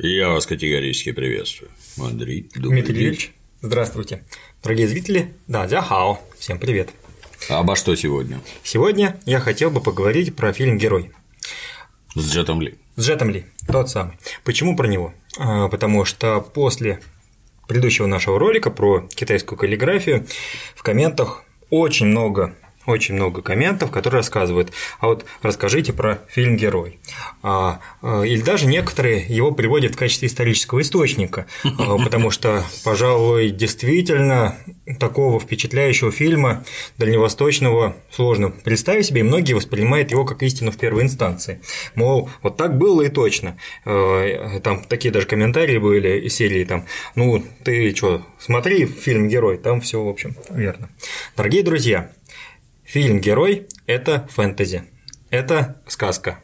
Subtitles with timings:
[0.00, 1.72] Я вас категорически приветствую.
[2.00, 4.22] Андрей, Дмитрий Юрьевич, здравствуйте.
[4.62, 6.90] Дорогие зрители, да, дзяхао, всем привет.
[7.48, 8.40] Обо что сегодня?
[8.62, 11.10] Сегодня я хотел бы поговорить про фильм «Герой».
[12.14, 12.76] С Джетом Ли.
[12.94, 14.16] С Джетом Ли, тот самый.
[14.44, 15.12] Почему про него?
[15.36, 17.00] А, потому что после
[17.66, 20.28] предыдущего нашего ролика про китайскую каллиграфию
[20.76, 22.54] в комментах очень много
[22.88, 26.98] очень много комментов, которые рассказывают, а вот расскажите про фильм «Герой».
[27.42, 33.50] А, а, или даже некоторые его приводят в качестве исторического источника, а, потому что, пожалуй,
[33.50, 34.56] действительно
[34.98, 36.64] такого впечатляющего фильма
[36.96, 41.60] дальневосточного сложно представить себе, и многие воспринимают его как истину в первой инстанции.
[41.94, 43.58] Мол, вот так было и точно.
[43.84, 49.82] Там такие даже комментарии были из серии там, ну, ты что, смотри фильм «Герой», там
[49.82, 50.88] все, в общем, верно.
[51.36, 52.10] Дорогие друзья,
[52.88, 54.84] Фильм «Герой»– это фэнтези,
[55.28, 56.38] это сказка,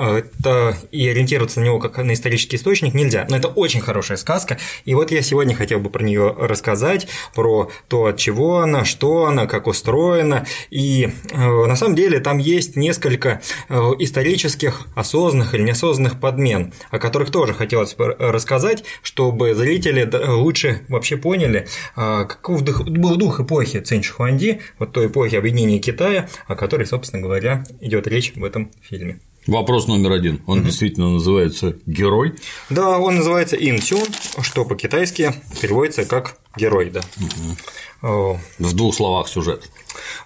[0.00, 3.26] это и ориентироваться на него как на исторический источник нельзя.
[3.28, 4.58] Но это очень хорошая сказка.
[4.84, 9.26] И вот я сегодня хотел бы про нее рассказать, про то, от чего она, что
[9.26, 10.46] она, как устроена.
[10.70, 16.98] И э, на самом деле там есть несколько э, исторических осознанных или неосознанных подмен, о
[16.98, 23.80] которых тоже хотелось бы рассказать, чтобы зрители лучше вообще поняли, э, каков был дух эпохи
[23.80, 28.70] Цинь Шихуанди, вот той эпохи объединения Китая, о которой, собственно говоря, идет речь в этом
[28.80, 29.20] фильме.
[29.46, 30.42] Вопрос номер один.
[30.46, 30.66] Он угу.
[30.66, 32.34] действительно называется герой?
[32.68, 34.06] Да, он называется Инсюн,
[34.42, 37.00] что по-китайски переводится как герой, да.
[37.16, 38.38] Угу.
[38.58, 39.68] В двух словах сюжет.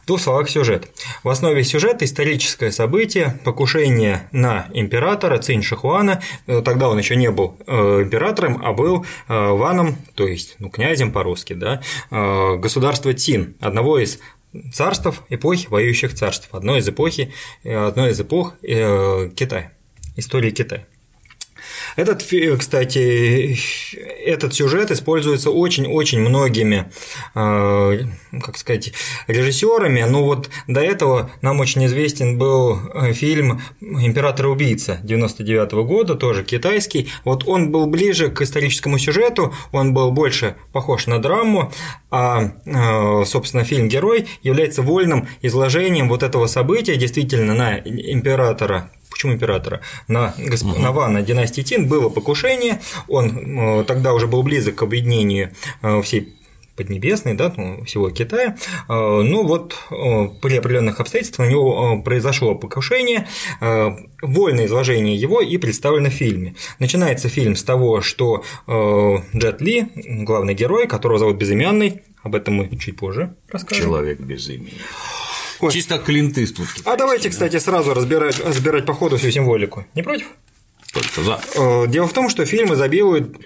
[0.02, 0.88] В двух словах сюжет.
[1.22, 6.20] В основе сюжета историческое событие покушение на императора Цинь Шихуана.
[6.46, 10.70] Э, тогда он еще не был э, императором, а был э, ваном, то есть ну,
[10.70, 14.20] князем по-русски, да, государства Цин, одного из
[14.72, 17.32] царств, эпохи воюющих царств, одной из эпохи,
[17.64, 19.72] одной из эпох э, Китая,
[20.16, 20.86] истории Китая.
[21.96, 22.24] Этот,
[22.58, 23.56] кстати,
[24.24, 26.90] этот сюжет используется очень-очень многими,
[27.34, 27.98] э,
[28.42, 28.92] как сказать,
[29.28, 30.02] режиссерами.
[30.02, 36.42] Но вот до этого нам очень известен был э, фильм «Император-убийца» 99 -го года, тоже
[36.42, 37.10] китайский.
[37.24, 41.72] Вот он был ближе к историческому сюжету, он был больше похож на драму,
[42.10, 49.32] а, э, собственно, фильм «Герой» является вольным изложением вот этого события, действительно, на императора почему
[49.32, 50.66] императора, на, госп...
[50.66, 50.80] угу.
[50.80, 55.52] на Вана династии Тин было покушение, он э, тогда уже был близок к объединению
[55.82, 56.34] э, всей
[56.76, 58.56] Поднебесной, да, ну, всего Китая.
[58.88, 59.76] Э, ну вот
[60.42, 63.28] при определенных обстоятельствах у него произошло покушение,
[64.20, 66.56] вольное изложение его и представлено в фильме.
[66.80, 72.68] Начинается фильм с того, что Джет Ли, главный герой, которого зовут Безымянный, об этом мы
[72.76, 73.84] чуть позже расскажем.
[73.84, 74.72] Человек без имени.
[75.60, 75.72] Ой.
[75.72, 76.58] Чисто клинтыст.
[76.84, 79.86] А давайте, кстати, сразу разбирать, разбирать по ходу всю символику.
[79.94, 80.26] Не против?
[80.92, 81.40] Только за.
[81.56, 83.36] Э, дело в том, что фильм изобилует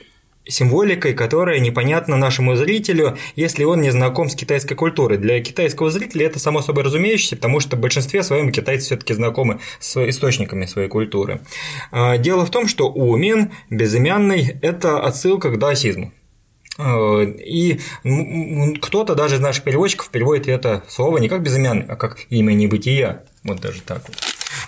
[0.48, 5.18] символикой, которая непонятна нашему зрителю, если он не знаком с китайской культурой.
[5.18, 9.14] Для китайского зрителя это само собой разумеющееся, потому что в большинстве своем китайцы все таки
[9.14, 11.40] знакомы с источниками своей культуры.
[11.92, 16.12] Э, дело в том, что Умин безымянный– это отсылка к даосизму.
[16.78, 17.80] Э, и
[18.80, 23.24] кто-то даже из наших переводчиков переводит это слово не как безымянный, а как имя небытия.
[23.42, 24.02] Вот даже так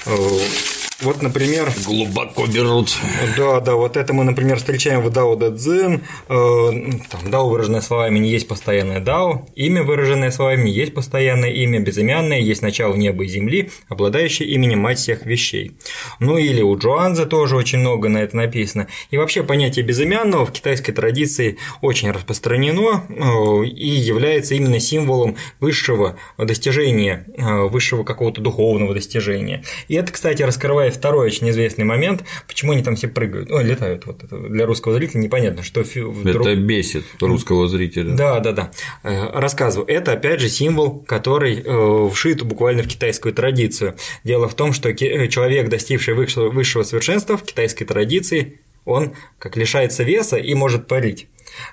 [0.07, 0.80] вот.
[1.03, 1.73] Вот, например…
[1.87, 2.91] Глубоко берут.
[3.37, 6.03] Да, да, вот это мы, например, встречаем в Дао Дэ Цзин.
[6.29, 6.71] Э,
[7.09, 9.47] там Дао, выраженное словами, не есть постоянное Дао.
[9.55, 14.81] Имя, выраженное словами, не есть постоянное имя, безымянное, есть начало неба и земли, обладающее именем
[14.81, 15.73] мать всех вещей.
[16.19, 18.87] Ну или у Джоанза тоже очень много на это написано.
[19.11, 26.17] И вообще понятие безымянного в китайской традиции очень распространено э, и является именно символом высшего
[26.37, 29.65] достижения, э, высшего какого-то духовного достижения.
[29.89, 34.07] И это, кстати, раскрывает второй очень известный момент, почему они там все прыгают, ой, летают,
[34.07, 36.47] вот это для русского зрителя непонятно, что вдруг...
[36.47, 38.15] Это бесит русского зрителя.
[38.15, 38.71] Да, да, да.
[39.03, 39.89] Э, рассказываю.
[39.89, 43.97] Это, опять же, символ, который э, вшит буквально в китайскую традицию.
[44.25, 50.03] Дело в том, что э, человек, достигший высшего совершенства в китайской традиции, он как лишается
[50.03, 51.29] веса и может парить.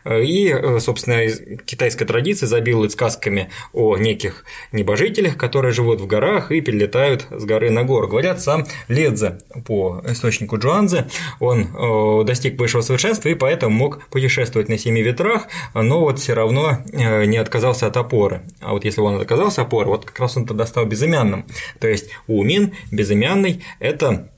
[0.05, 1.27] И, собственно,
[1.65, 7.69] китайская традиция забилует сказками о неких небожителях, которые живут в горах и перелетают с горы
[7.69, 8.07] на гору.
[8.07, 11.07] Говорят, сам Ледзе по источнику Джуанзе,
[11.39, 16.33] он э, достиг высшего совершенства и поэтому мог путешествовать на семи ветрах, но вот все
[16.33, 18.41] равно э, не отказался от опоры.
[18.61, 21.45] А вот если он отказался от опоры, вот как раз он тогда стал безымянным.
[21.79, 24.29] То есть Умин, безымянный– это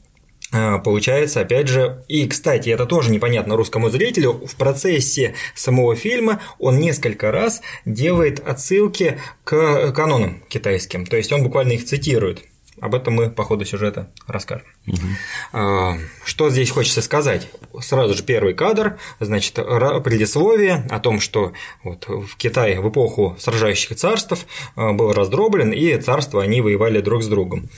[0.51, 6.80] получается, опять же, и, кстати, это тоже непонятно русскому зрителю, в процессе самого фильма он
[6.80, 12.46] несколько раз делает отсылки к канонам китайским, то есть он буквально их цитирует.
[12.81, 14.68] об этом мы по ходу сюжета расскажем.
[14.88, 16.00] Угу.
[16.24, 17.48] Что здесь хочется сказать?
[17.81, 21.54] Сразу же первый кадр, значит, предисловие о том, что
[21.84, 27.28] вот в Китае в эпоху сражающих царств был раздроблен, и царства они воевали друг с
[27.28, 27.69] другом.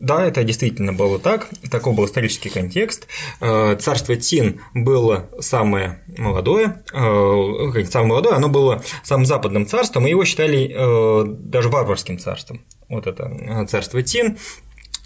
[0.00, 3.08] Да, это действительно было так, такой был исторический контекст.
[3.40, 10.10] Э, царство Тин было самое молодое, э, самое молодое, оно было самым западным царством, и
[10.10, 12.60] его считали э, даже варварским царством.
[12.88, 14.38] Вот это царство Тин,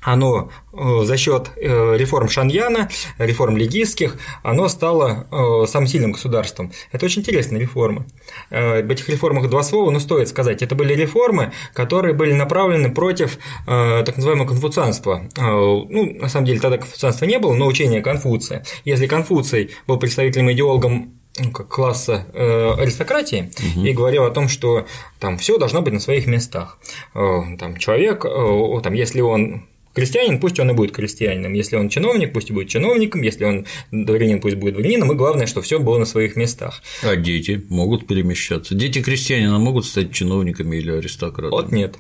[0.03, 2.89] оно э, за счет э, реформ Шаньяна,
[3.19, 6.73] реформ легистских, оно стало э, самым сильным государством.
[6.91, 8.05] Это очень интересная реформа.
[8.51, 10.63] Об этих реформах два слова, но стоит сказать.
[10.63, 15.29] Это были реформы, которые были направлены против так называемого конфуцианства.
[15.37, 18.65] Ну, на самом деле, тогда конфуцианства не было, но учение Конфуция.
[18.85, 23.87] Если Конфуций был представителем идеологом ну, как класса э, аристократии угу.
[23.87, 24.87] и говорил о том, что
[25.19, 26.79] там все должно быть на своих местах.
[27.15, 31.53] Э, там человек, э, там, если он Крестьянин, пусть он и будет крестьянином.
[31.53, 33.23] Если он чиновник, пусть и будет чиновником.
[33.23, 35.13] Если он дворянин, пусть будет дворянином.
[35.13, 36.83] И главное, что все было на своих местах.
[37.03, 38.75] А дети могут перемещаться.
[38.75, 41.51] Дети крестьянина могут стать чиновниками или аристократами?
[41.51, 41.97] Вот нет.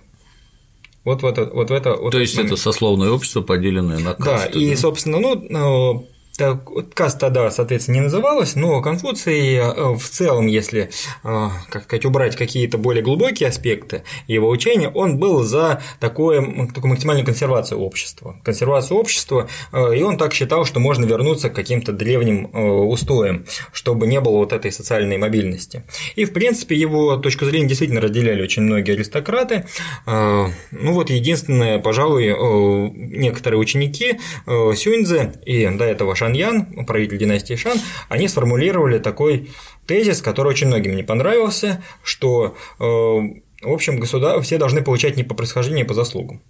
[1.04, 1.94] Вот в это, вот в это.
[1.94, 4.52] Вот То есть это сословное общество, поделенное на касты.
[4.52, 6.64] Да, и, собственно, ну, так,
[6.94, 10.90] каст тогда, соответственно, не называлась, но Конфуций э, в целом, если,
[11.24, 16.90] э, как сказать, убрать какие-то более глубокие аспекты его учения, он был за такое, такую
[16.90, 18.40] максимальную консервацию общества.
[18.44, 24.06] Консервацию общества, э, и он так считал, что можно вернуться к каким-то древним устоям, чтобы
[24.06, 25.84] не было вот этой социальной мобильности.
[26.16, 29.66] И, в принципе, его точку зрения действительно разделяли очень многие аристократы.
[30.06, 30.52] Ну
[30.92, 37.78] вот единственное, пожалуй, некоторые ученики Сюньцзы и до этого Шаньян, правитель династии Шан,
[38.08, 39.50] они сформулировали такой
[39.86, 44.40] тезис, который очень многим не понравился, что, э, в общем, государ...
[44.40, 46.40] все должны получать не по происхождению, а по заслугам.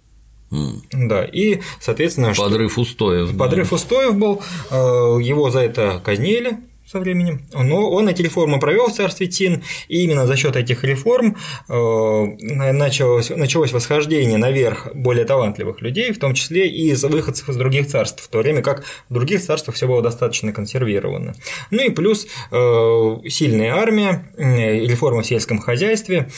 [0.91, 2.33] Да, и, соответственно…
[2.35, 3.35] Подрыв устоев.
[3.35, 3.75] Подрыв да.
[3.75, 6.59] устоев был, э, его за это казнили,
[6.93, 7.41] со временем.
[7.53, 11.37] Но он эти реформы провел в царстве Тин, и именно за счет этих реформ
[11.67, 17.55] э, началось, началось восхождение наверх более талантливых людей, в том числе и из выходцев из
[17.55, 21.33] других царств, в то время как в других царствах все было достаточно консервировано.
[21.71, 26.29] Ну и плюс э, сильная армия, реформы в сельском хозяйстве,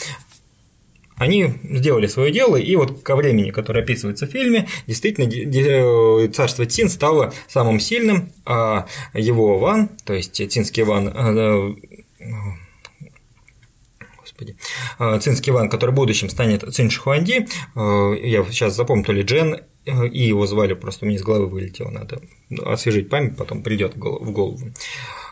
[1.16, 6.66] они сделали свое дело, и вот ко времени, которое описывается в фильме, действительно э, царство
[6.66, 11.74] Цин стало самым сильным, а его Ван, то есть цинский Ван, э,
[12.20, 12.26] э,
[14.20, 14.56] господи,
[15.20, 20.22] цинский Ван, который в будущем станет Цин Шихуанди, я сейчас запомню, то ли Джен, и
[20.22, 22.20] его звали, просто у меня из головы вылетело, надо
[22.64, 24.58] освежить память, потом придет в голову.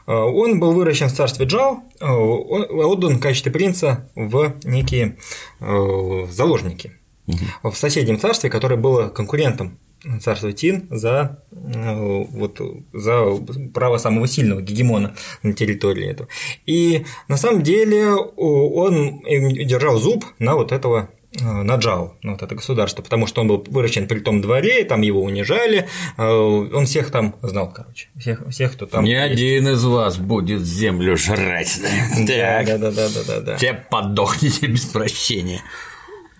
[0.07, 5.17] Э, он был выращен в царстве Джао, э, отдан в качестве принца в некие
[5.61, 6.93] э, заложники
[7.27, 7.71] угу.
[7.71, 9.79] в соседнем царстве, которое было конкурентом
[10.21, 12.61] царства Тин за, вот,
[12.93, 13.25] за
[13.73, 16.29] право самого сильного гегемона на территории этого.
[16.67, 21.09] И на самом деле он держал зуб на вот этого
[21.41, 24.85] Э, на Джао, на вот это государство, потому что он был выращен при том дворе,
[24.85, 29.05] там его унижали, э, он всех там знал, короче, всех, всех кто там.
[29.05, 29.33] Ни есть.
[29.33, 31.81] один из вас будет землю жрать.
[32.27, 33.57] Да, да, да, да, да, да.
[33.57, 35.63] Все подохните без прощения.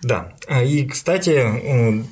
[0.01, 0.33] Да.
[0.47, 2.05] А, и, кстати,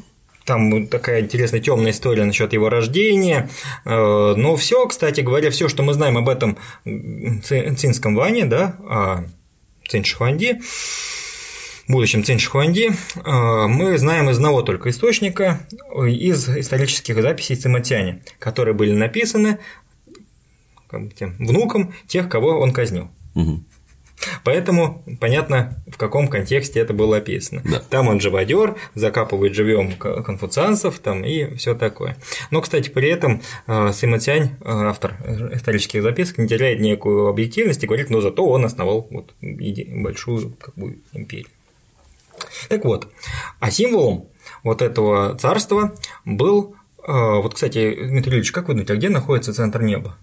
[0.46, 3.50] там такая интересная темная история насчет его рождения.
[3.86, 9.24] Э, но все, кстати говоря, все, что мы знаем об этом цинском Ване, да, о
[9.88, 10.60] Цин Шихуанди,
[11.88, 15.60] будущем Цинь Шихуанди, э, мы знаем из одного только источника,
[16.08, 19.60] из исторических записей Циматяне, которые были написаны
[21.16, 23.10] тем внуком тех, кого он казнил.
[23.36, 23.64] Угу.
[24.44, 27.62] Поэтому понятно, в каком контексте это было описано.
[27.66, 27.80] Да.
[27.80, 32.18] Там он живодер, закапывает живьем конфуцианцев там и все такое.
[32.52, 35.16] Но, кстати, при этом э, Сыма Цянь, э, автор
[35.54, 40.76] исторических записок, не теряет некую объективность и говорит, но зато он основал вот большую как
[40.76, 41.48] бы, империю.
[42.70, 43.08] Так вот,
[43.60, 44.30] а символом
[44.64, 46.76] вот этого царства был,
[47.06, 50.18] э, вот, кстати, Дмитрий Ильич, как вы думаете, а где находится центр неба?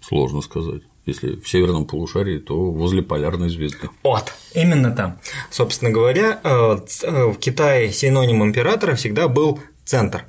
[0.00, 0.82] Сложно сказать.
[1.04, 3.88] Если в северном полушарии, то возле полярной звезды.
[4.02, 5.20] Вот, именно там.
[5.50, 10.24] Собственно говоря, э, э, в Китае синоним императора всегда был центр.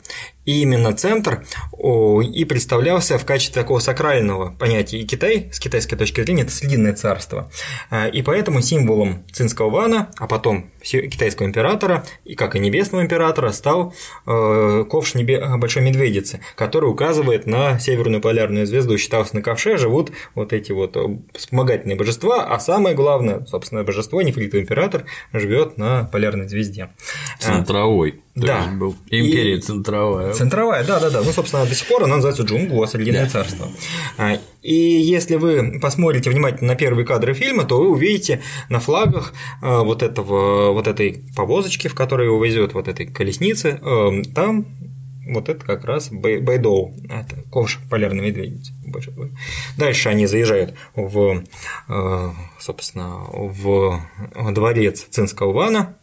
[0.47, 1.45] И именно центр
[1.77, 4.97] и представлялся в качестве такого сакрального понятия.
[4.99, 7.51] И Китай, с китайской точки зрения, это срединное царство.
[7.89, 13.51] А, и поэтому символом цинского вана, а потом китайского императора, и как и небесного императора,
[13.51, 13.93] стал
[14.25, 15.43] э, ковш небе...
[15.57, 18.97] Большой Медведицы, который указывает на северную полярную звезду.
[18.97, 24.21] Считалось, на ковше живут вот эти вот э, вспомогательные божества, а самое главное, собственно, божество,
[24.21, 26.89] нефритовый император, живет на полярной звезде.
[27.39, 28.21] Центровой.
[28.37, 28.67] Да.
[28.71, 29.61] был империя и...
[29.61, 30.33] центровая.
[30.37, 31.21] Центровая, да, да, да.
[31.21, 33.29] Ну, собственно, до сих пор она называется Джунгу, Срединное да.
[33.29, 33.67] царство.
[34.17, 39.33] А, и если вы посмотрите внимательно на первые кадры фильма, то вы увидите на флагах
[39.61, 44.65] а, вот этого, вот этой повозочки, в которой его везет вот этой колесницы, а, там
[45.27, 48.71] вот это как раз Байдоу, это ковш полярной медведицы.
[49.77, 51.43] Дальше они заезжают в,
[52.57, 54.01] собственно, в
[54.53, 55.97] дворец Цинского вана,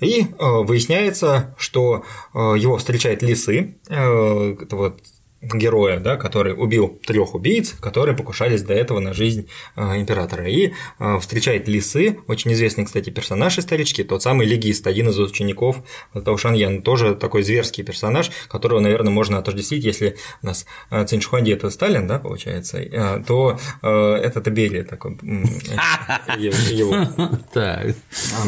[0.00, 5.00] и э, выясняется, что э, его встречают лисы, э, это вот
[5.40, 10.48] героя, да, который убил трех убийц, которые покушались до этого на жизнь э, императора.
[10.48, 15.76] И э, встречает Лисы, очень известный, кстати, персонаж исторический, тот самый легист, один из учеников
[16.12, 21.20] Таушан Ян, тоже такой зверский персонаж, которого, наверное, можно отождествить, если у нас э, Цинь
[21.20, 22.78] Шуханди это Сталин, да, получается,
[23.26, 25.12] то это Табери такой
[26.38, 26.96] его.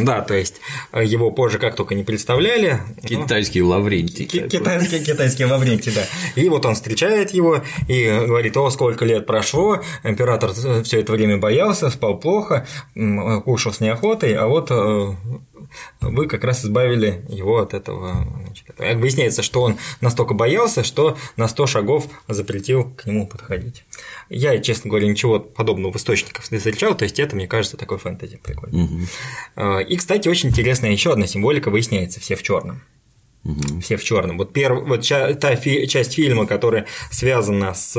[0.00, 0.60] Да, то есть
[0.94, 2.80] его позже как только не представляли.
[3.04, 4.26] Китайский Лаврентий.
[4.26, 6.02] Китайский Лаврентий, да.
[6.34, 11.38] И вот он встречает его и говорит, о, сколько лет прошло, император все это время
[11.38, 12.66] боялся, спал плохо,
[13.44, 15.14] кушал с неохотой, а вот э,
[16.00, 18.26] вы как раз избавили его от этого.
[18.44, 23.84] Значит, выясняется, что он настолько боялся, что на 100 шагов запретил к нему подходить.
[24.28, 27.98] Я, честно говоря, ничего подобного в источниках не встречал, то есть это, мне кажется, такой
[27.98, 28.84] фэнтези прикольный.
[28.84, 29.78] Угу.
[29.80, 32.82] И, кстати, очень интересная еще одна символика выясняется, все в черном.
[33.42, 33.80] Угу.
[33.80, 34.36] Все в черном.
[34.36, 34.86] Вот, перв...
[34.86, 35.86] вот та фи...
[35.88, 37.96] часть фильма, которая связана с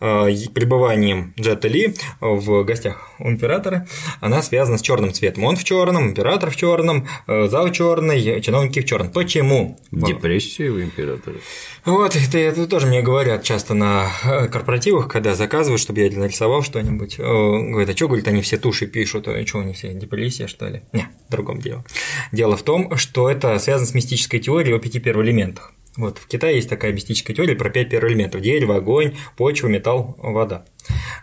[0.00, 3.88] э, пребыванием Джета Ли в гостях у императора,
[4.20, 5.44] она связана с черным цветом.
[5.44, 9.10] Он в черном, император в черном, э, зал черный, чиновники в черном.
[9.10, 9.80] Почему?
[9.90, 11.36] Депрессия у императора.
[11.84, 16.62] Вот, это, это тоже мне говорят часто на э, корпоративах, когда заказывают, чтобы я нарисовал
[16.62, 17.18] что-нибудь.
[17.18, 20.82] Говорят, а что, говорит, они все туши пишут, а что они все, депрессия, что ли?
[20.92, 21.84] Не, в другом дело.
[22.30, 25.72] Дело в том, что это связано с мистической теорией теории о пяти первоэлементах.
[25.96, 30.64] Вот, в Китае есть такая мистическая теория про пять первоэлементов– дерево, огонь, почва, металл, вода.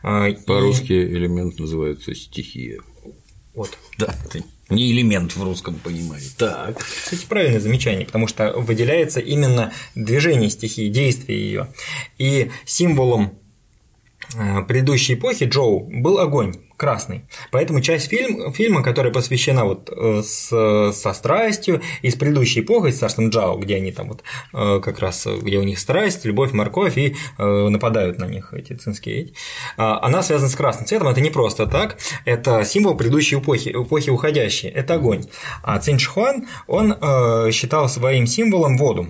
[0.04, 1.14] А, По-русски и...
[1.14, 2.80] элемент называется стихия.
[3.54, 3.78] Вот.
[3.98, 6.28] Да, это не элемент в русском понимании.
[6.38, 6.80] Так.
[6.80, 11.68] Кстати, правильное замечание, потому что выделяется именно движение стихии, действие ее.
[12.18, 13.40] И символом
[14.68, 17.26] предыдущей эпохи Джоу был огонь красный.
[17.52, 22.92] Поэтому часть фильм, фильма, которая посвящена вот э, с, со страстью, и с предыдущей эпохой,
[22.92, 26.52] с царством Джао, где они там вот э, как раз, где у них страсть, любовь,
[26.52, 29.34] морковь, и э, нападают на них эти цинские,
[29.78, 34.10] а, она связана с красным цветом, это не просто так, это символ предыдущей эпохи, эпохи
[34.10, 35.26] уходящей, это огонь.
[35.64, 36.96] А Цинь Шихуан, он
[37.52, 39.08] считал своим символом воду,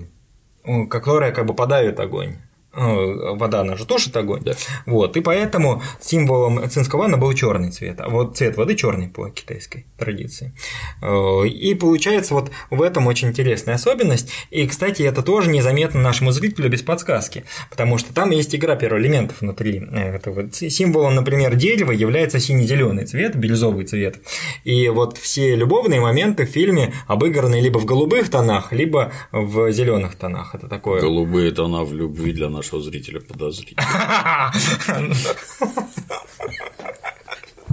[0.88, 2.36] которая как бы подавит огонь.
[2.76, 4.42] Э, вода, она же тушит огонь.
[4.44, 4.52] Да.
[4.84, 9.30] Вот, и поэтому символом цинского ванна был черный цвет, а вот цвет воды черный по
[9.30, 10.54] китайской традиции.
[11.00, 14.30] Э, и получается вот в этом очень интересная особенность.
[14.50, 19.40] И, кстати, это тоже незаметно нашему зрителю без подсказки, потому что там есть игра первоэлементов
[19.40, 19.82] внутри.
[19.96, 20.50] Этого.
[20.52, 24.18] Символом, например, дерева является сине-зеленый цвет, бирюзовый цвет.
[24.64, 30.16] И вот все любовные моменты в фильме обыграны либо в голубых тонах, либо в зеленых
[30.16, 30.54] тонах.
[30.54, 31.00] Это такое.
[31.00, 34.52] Голубые тона в любви для нашего нашего зрителя подозрительно.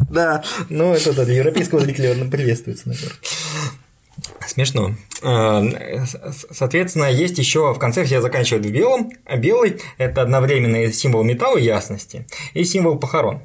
[0.10, 3.18] Да, ну это да, европейского зрителя приветствуется, наверное.
[4.46, 4.96] Смешно.
[5.24, 5.64] А,
[6.52, 9.12] соответственно, есть еще в конце все заканчивают в белом.
[9.26, 13.42] А белый– это одновременно символ металла ясности и символ похорон.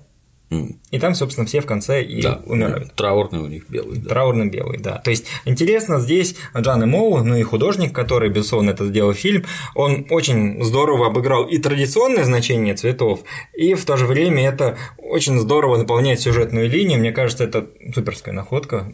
[0.51, 2.95] И там, собственно, все в конце и да, умирают.
[2.95, 3.99] Траурный у них белый.
[3.99, 4.09] Да.
[4.09, 4.97] Траурный белый, да.
[4.99, 10.07] То есть интересно здесь Джан Моу, ну и художник, который, безусловно, это сделал фильм, он
[10.09, 15.77] очень здорово обыграл и традиционное значение цветов, и в то же время это очень здорово
[15.77, 16.99] наполняет сюжетную линию.
[16.99, 18.91] Мне кажется, это суперская находка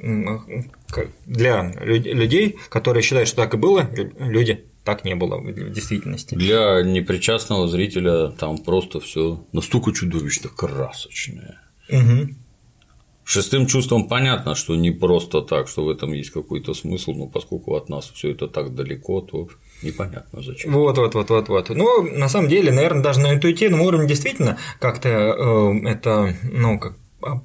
[1.27, 6.35] для людей, которые считают, что так и было, люди так не было в действительности.
[6.35, 11.61] Для непричастного зрителя там просто все настолько чудовищно красочное.
[11.89, 12.35] Угу.
[13.25, 17.75] Шестым чувством понятно, что не просто так, что в этом есть какой-то смысл, но поскольку
[17.75, 19.49] от нас все это так далеко, то
[19.83, 20.73] непонятно зачем.
[20.73, 21.71] Вот, вот, вот, вот, вот.
[21.71, 26.99] Ну, на самом деле, наверное, даже на интуитивном уровне действительно как-то э, это, ну, как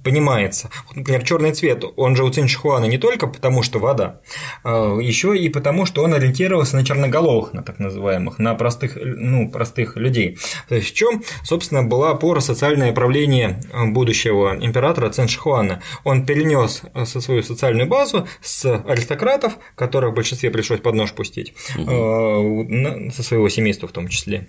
[0.04, 0.70] понимается.
[0.96, 4.22] Например, черный цвет, он же у Циншихуана не только потому, что вода,
[4.64, 9.50] а, еще и потому, что он ориентировался на черноголовых, на так называемых, на простых, ну,
[9.50, 10.38] простых людей.
[10.68, 15.82] То есть в чем, собственно, была опора социальное правление будущего императора Циншихуана.
[16.04, 21.54] Он перенес со свою социальную базу с аристократов, которых в большинстве пришлось под нож пустить,
[21.78, 23.12] угу.
[23.14, 24.48] со своего семейства в том числе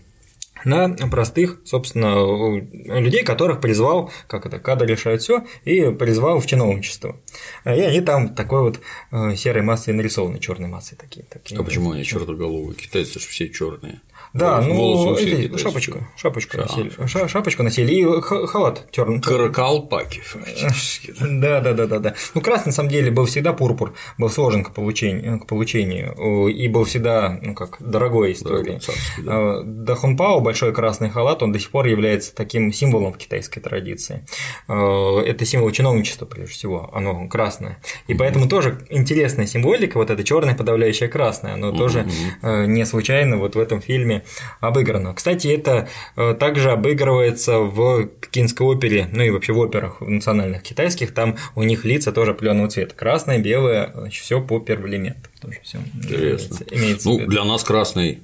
[0.65, 2.59] на простых, собственно,
[2.99, 7.17] людей, которых призвал, как это, кадр решает все, и призвал в чиновничество.
[7.65, 11.25] И они там такой вот э, серой массой нарисованы, черной массой такие.
[11.27, 12.75] такие а почему они черноголовые?
[12.75, 14.01] Китайцы же все черные.
[14.33, 16.63] Да, ну, эти, шапочку, шапочку Ша.
[16.63, 19.21] носили, ша, шапочку носили и халат черный.
[19.21, 21.15] Каракалпаки, фактически.
[21.41, 22.15] Да, да, да, да, да.
[22.35, 26.69] Ну, красный, на самом деле, был всегда пурпур, был сложен к получению, к получению и
[26.69, 28.79] был всегда, ну, как, дорогой историей.
[29.19, 29.33] Да.
[29.33, 34.25] А, Дахунпао, большой красный халат, он до сих пор является таким символом в китайской традиции.
[34.69, 37.79] Это символ чиновничества, прежде всего, оно красное.
[38.07, 42.07] И поэтому тоже интересная символика, вот это черное подавляющее красное, оно тоже
[42.43, 44.20] э, не случайно вот в этом фильме
[44.61, 45.15] обыграно.
[45.15, 51.13] Кстати, это э, также обыгрывается в пекинской опере, ну и вообще в операх национальных китайских,
[51.15, 52.95] там у них лица тоже определенного цвета.
[52.95, 55.31] Красное, белое, все по первоэлементам.
[55.41, 58.21] Тоже все имеется, имеется ну, для нас красный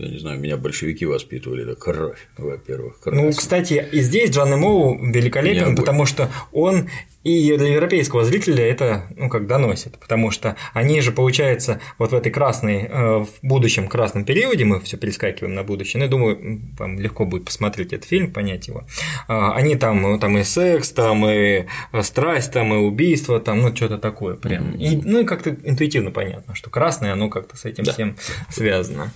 [0.00, 3.00] я не знаю, меня большевики воспитывали, это кровь, во-первых.
[3.00, 3.16] Кровь.
[3.16, 6.88] Ну, кстати, и здесь Джан Моу великолепен, потому что он
[7.22, 12.14] и для европейского зрителя это, ну, как доносит, потому что они же, получается, вот в
[12.14, 16.62] этой красной, э, в будущем красном периоде, мы все перескакиваем на будущее, ну, я думаю,
[16.78, 18.84] вам легко будет посмотреть этот фильм, понять его.
[19.28, 21.66] А, они там, ну, там и секс, там и
[22.00, 24.72] страсть, там и убийство, там, ну, что-то такое прям.
[24.76, 27.92] И, ну, и как-то интуитивно понятно, что красное, оно как-то с этим да.
[27.92, 28.16] всем
[28.48, 29.12] связано.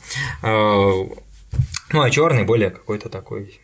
[0.75, 1.09] А,
[1.93, 3.61] ну, а черный более какой-то такой.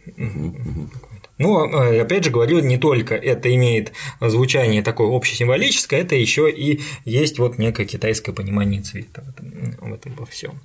[1.39, 6.83] Ну, э, опять же говорю, не только это имеет звучание такое общесимволическое, это еще и
[7.07, 10.61] есть вот некое китайское понимание цвета в этом, в этом во всем.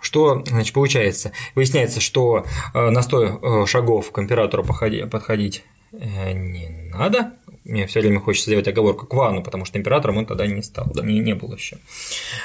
[0.00, 1.30] Что, значит, получается?
[1.54, 7.32] Выясняется, что э, на 100 э, шагов к императору подходить не надо,
[7.68, 10.86] мне все время хочется сделать оговорку к Вану, потому что императором он тогда не стал,
[10.94, 11.02] да.
[11.02, 11.76] не, не был еще.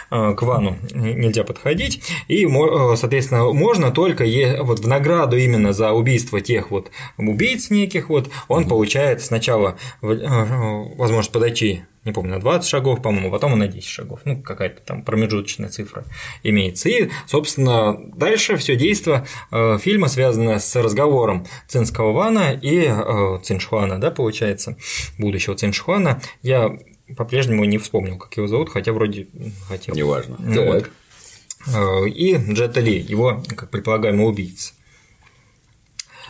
[0.10, 4.26] А, к Вану нельзя подходить, и, э, соответственно, можно только
[4.62, 10.08] вот в награду именно за убийство тех вот убийц неких, вот он получает сначала э,
[10.98, 14.22] возможность подойти не помню, на 20 шагов, по-моему, потом и на 10 шагов.
[14.26, 16.04] Ну, какая-то там промежуточная цифра
[16.44, 16.90] имеется.
[16.90, 24.00] И, собственно, дальше все действие э, фильма связано с разговором Цинского Вана и э, Циншхуана,
[24.00, 24.78] да, получается,
[25.18, 26.22] будущего Циншхуана.
[26.42, 26.78] Я
[27.16, 29.28] по-прежнему не вспомнил, как его зовут, хотя вроде
[29.68, 29.96] хотел.
[29.96, 30.36] Неважно.
[30.40, 30.90] Ну, вот.
[31.68, 34.74] Э, и Джета Ли, его, как предполагаемый убийца.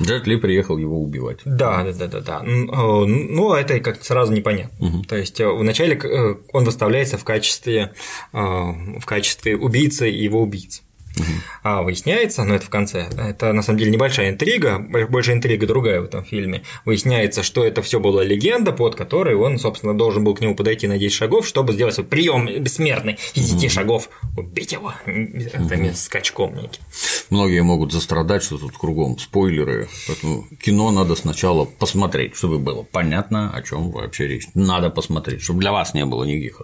[0.03, 1.39] Джет Ли приехал его убивать.
[1.45, 2.43] Да, да, да, да, да.
[2.43, 4.87] Ну, это как-то сразу непонятно.
[4.87, 5.03] Угу.
[5.03, 7.93] То есть э, вначале э, он выставляется в качестве,
[8.33, 10.81] э, в качестве убийцы и его убийцы.
[11.15, 11.25] Угу.
[11.63, 16.01] А выясняется, ну это в конце, это на самом деле небольшая интрига, больше интрига другая
[16.01, 16.63] в этом фильме.
[16.85, 20.87] Выясняется, что это все была легенда, под которой он, собственно, должен был к нему подойти
[20.87, 23.69] на 10 шагов, чтобы сделать свой прием бессмертный из 10 угу.
[23.69, 25.93] шагов, убить его угу.
[25.93, 26.81] скачком неким.
[27.29, 33.51] Многие могут застрадать, что тут кругом спойлеры, поэтому кино надо сначала посмотреть, чтобы было понятно,
[33.53, 34.47] о чем вообще речь.
[34.53, 36.61] Надо посмотреть, чтобы для вас не было никаких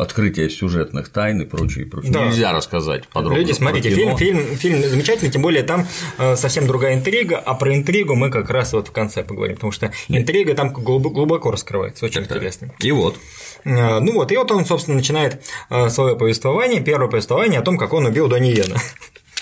[0.00, 2.12] открытие сюжетных тайн и прочее, и прочее.
[2.12, 2.26] Да.
[2.26, 3.38] Нельзя рассказать подробно.
[3.38, 5.86] Люди, смотрите, фильм, фильм, фильм замечательный, тем более там
[6.18, 9.72] э, совсем другая интрига, а про интригу мы как раз вот в конце поговорим, потому
[9.72, 12.72] что интрига там глубоко раскрывается, очень так, интересно.
[12.80, 13.18] И вот.
[13.64, 17.76] Э, ну вот, и вот он, собственно, начинает э, свое повествование, первое повествование о том,
[17.76, 18.76] как он убил Донни Йена.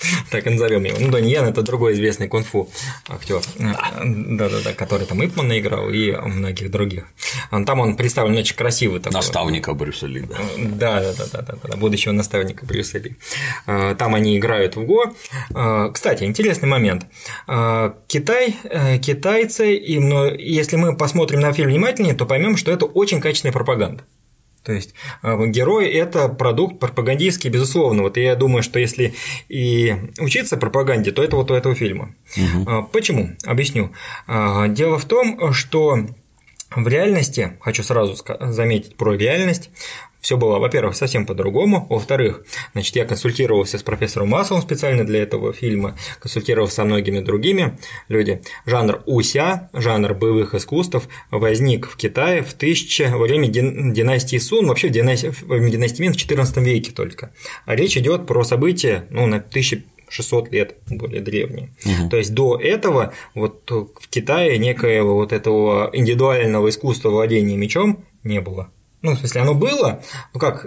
[0.30, 0.96] так и назовем его.
[1.00, 2.68] Ну, Донни Ян– это другой известный кунг-фу
[3.08, 7.04] актер, да-да-да, который там Ипмана играл и многих других.
[7.50, 9.14] Там он представлен очень красивый такой.
[9.14, 10.38] Наставника Брюса Ли, да.
[10.56, 13.16] Да-да-да, будущего наставника Брюса Ли.
[13.66, 15.14] А, там они играют в Го.
[15.54, 17.06] А, кстати, интересный момент.
[17.46, 19.98] А, Китай, э, китайцы, и
[20.38, 24.04] если мы посмотрим на фильм внимательнее, то поймем, что это очень качественная пропаганда.
[24.68, 28.02] То есть э, герой– это продукт пропагандистский, безусловно.
[28.02, 29.14] Вот я думаю, что если
[29.48, 32.14] и учиться пропаганде, то это вот у этого фильма.
[32.36, 32.90] Угу.
[32.92, 33.30] Почему?
[33.46, 33.92] Объясню.
[34.26, 36.00] А, дело в том, что
[36.76, 39.70] в реальности, хочу сразу заметить про реальность,
[40.20, 45.52] все было, во-первых, совсем по-другому, во-вторых, значит, я консультировался с профессором Масловым специально для этого
[45.52, 47.78] фильма, консультировался со многими другими
[48.08, 48.40] людьми.
[48.66, 54.88] Жанр уся, жанр боевых искусств возник в Китае в тысяче, во время династии Сун, вообще
[54.88, 57.32] в династии, во время династии Мин в XIV веке только.
[57.64, 61.70] А речь идет про события ну, на 1000 600 лет более древние.
[61.84, 62.08] Угу.
[62.08, 68.40] То есть до этого вот в Китае некоего вот этого индивидуального искусства владения мечом не
[68.40, 68.70] было.
[69.02, 70.02] Ну, в смысле, оно было,
[70.34, 70.66] ну как,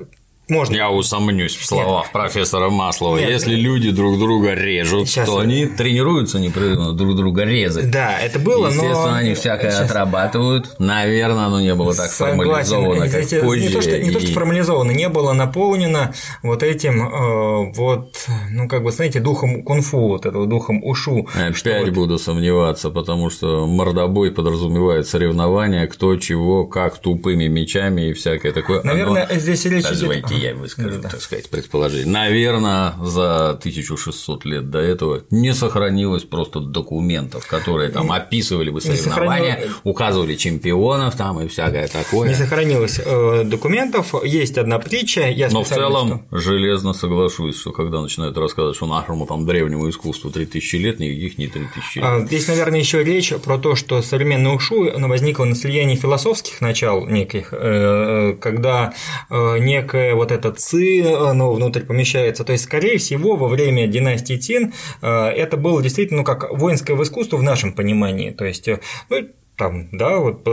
[0.51, 0.75] можно.
[0.75, 2.11] Я усомнюсь в словах Нет.
[2.11, 3.17] профессора Маслова.
[3.17, 3.29] Нет.
[3.29, 5.43] Если люди друг друга режут, Сейчас то я...
[5.43, 7.89] они тренируются непрерывно друг друга резать.
[7.89, 9.15] Да, это было, Естественно, но...
[9.15, 9.89] они всякое Сейчас...
[9.89, 10.75] отрабатывают.
[10.79, 12.37] Наверное, оно не было так Согласен.
[12.37, 13.41] формализовано, как Эти...
[13.41, 13.61] позже.
[13.61, 14.11] Не то, что, не и...
[14.11, 18.17] то, что формализовано, не было наполнено вот этим э, вот,
[18.49, 21.27] ну, как бы, знаете, духом кунг-фу, вот этого духом ушу.
[21.33, 21.93] Опять вот...
[21.93, 28.81] буду сомневаться, потому что мордобой подразумевает соревнования, кто чего, как тупыми мечами и всякое такое.
[28.83, 29.39] Наверное, оно...
[29.39, 31.09] здесь речь идет я выскажу, да.
[31.09, 32.07] так сказать, предположение.
[32.07, 39.63] Наверное, за 1600 лет до этого не сохранилось просто документов, которые там описывали бы соревнования,
[39.83, 42.29] указывали чемпионов там и всякое такое.
[42.29, 46.39] Не сохранилось э, документов, есть одна притча, я Но в целом что...
[46.39, 51.47] железно соглашусь, что когда начинают рассказывать, что нашему там древнему искусству 3000 лет, никаких не
[51.47, 52.05] 3000 лет.
[52.05, 57.05] А, здесь, наверное, еще речь про то, что современное ушу возникло на слиянии философских начал
[57.07, 58.93] неких, э, когда
[59.29, 62.43] э, некое вот это ци, оно внутрь помещается.
[62.43, 66.95] То есть, скорее всего, во время династии Тин э, это было действительно ну, как воинское
[67.01, 68.29] искусство в нашем понимании.
[68.29, 68.79] То есть, э,
[69.09, 70.47] ну, там, да, вот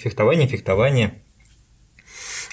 [0.00, 1.22] фехтование, фехтование,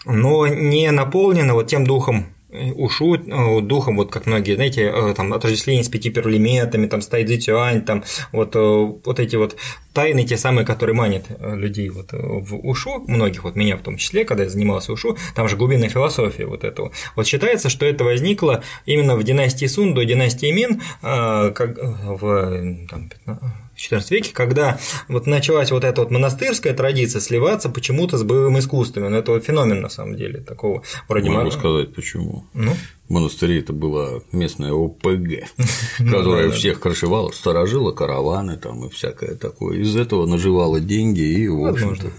[0.06, 5.34] но не наполнено вот тем духом ушу э, духом, вот как многие, знаете, э, там
[5.34, 9.56] отождествление с пяти перлементами, там стоит Цюань, там вот, э, вот эти вот
[9.94, 14.26] тайны, те самые, которые манят людей вот в ушу, многих, вот меня в том числе,
[14.26, 16.92] когда я занимался ушу, там же глубинная философия вот этого.
[17.16, 23.12] Вот считается, что это возникло именно в династии Сун до династии Мин, как в там,
[23.26, 28.60] в XIV веке, когда вот началась вот эта вот монастырская традиция сливаться почему-то с боевыми
[28.60, 29.08] искусствами.
[29.08, 32.46] Но это вот феномен на самом деле такого вроде Могу сказать почему.
[32.54, 32.74] Ну?
[33.08, 35.48] В монастыре это была местная ОПГ,
[36.00, 39.80] ну которая всех крышевала, сторожила караваны там и всякое такое.
[39.80, 42.12] Из этого наживала деньги и, в общем-то,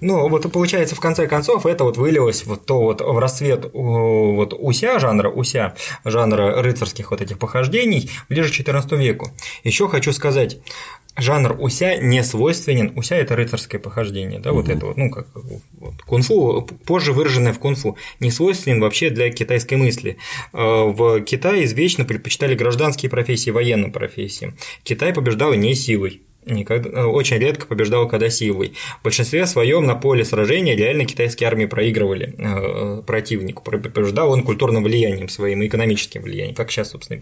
[0.00, 4.54] ну, вот получается, в конце концов, это вот вылилось вот то вот в расцвет вот
[4.58, 9.30] уся, жанра уся, жанра рыцарских вот этих похождений ближе к XIV веку.
[9.64, 10.58] Еще хочу сказать,
[11.16, 12.92] жанр уся не свойственен.
[12.96, 14.60] Уся это рыцарское похождение, да, угу.
[14.60, 19.30] вот это вот, ну как вот, кунфу, позже выраженное в кунфу, не свойственен вообще для
[19.30, 20.16] китайской мысли.
[20.52, 24.56] Э, в Китае извечно предпочитали гражданские профессии военным профессиям.
[24.82, 28.74] Китай побеждал не силой никогда, э, очень редко побеждал когда силой.
[29.00, 33.62] В большинстве своем на поле сражения реально китайские армии проигрывали э, противнику.
[33.62, 37.20] Побеждал он культурным влиянием своим, экономическим влиянием, как сейчас, собственно, и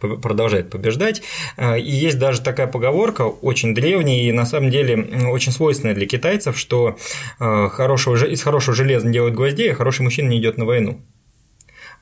[0.00, 1.22] продолжает побеждать.
[1.56, 6.06] Э, и есть даже такая поговорка, очень древняя и на самом деле очень свойственная для
[6.06, 6.96] китайцев, что
[7.38, 11.00] хорошего, из хорошего железа делают гвоздей, а хороший мужчина не идет на войну.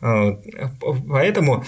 [0.01, 1.65] Поэтому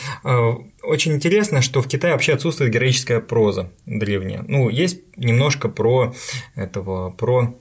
[0.83, 4.45] очень интересно, что в Китае вообще отсутствует героическая проза древняя.
[4.49, 6.14] Ну, есть немножко про
[6.57, 7.55] этого, про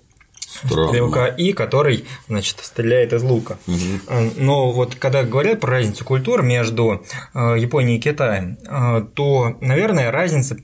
[0.48, 0.88] Странно.
[0.90, 3.58] стрелка И, который, значит, стреляет из лука.
[3.68, 4.32] Угу.
[4.38, 10.12] Но вот когда говорят про разницу культур между э, Японией и Китаем, э, то, наверное,
[10.12, 10.58] разница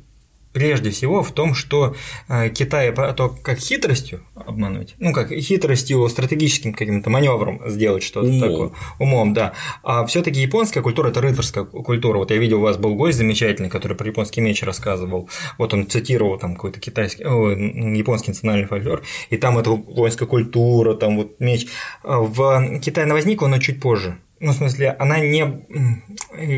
[0.57, 1.95] прежде всего в том, что
[2.29, 8.41] э, Китай то как хитростью обмануть, ну как хитростью, стратегическим каким-то маневром сделать что-то умом.
[8.41, 9.53] такое, умом, да.
[9.83, 12.17] А все-таки японская культура это рыцарская культура.
[12.17, 15.29] Вот я видел, у вас был гость замечательный, который про японский меч рассказывал.
[15.59, 20.95] Вот он цитировал там какой-то китайский, о, японский национальный фольклор, и там это воинская культура,
[20.95, 21.67] там вот меч.
[22.03, 25.65] А в Китае она возникла, но чуть позже ну, в смысле, она не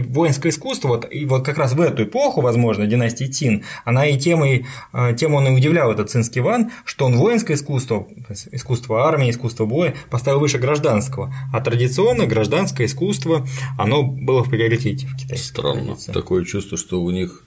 [0.09, 4.17] воинское искусство, вот, и вот как раз в эту эпоху, возможно, династии Цин, она и
[4.17, 8.07] темой, э, тем он и удивлял этот цинский ван, что он воинское искусство,
[8.51, 15.07] искусство армии, искусство боя поставил выше гражданского, а традиционно гражданское искусство, оно было в приоритете
[15.07, 15.39] в Китае.
[15.39, 16.11] Странно, традиции.
[16.11, 17.43] такое чувство, что у них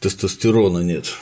[0.00, 1.12] тестостерона нет.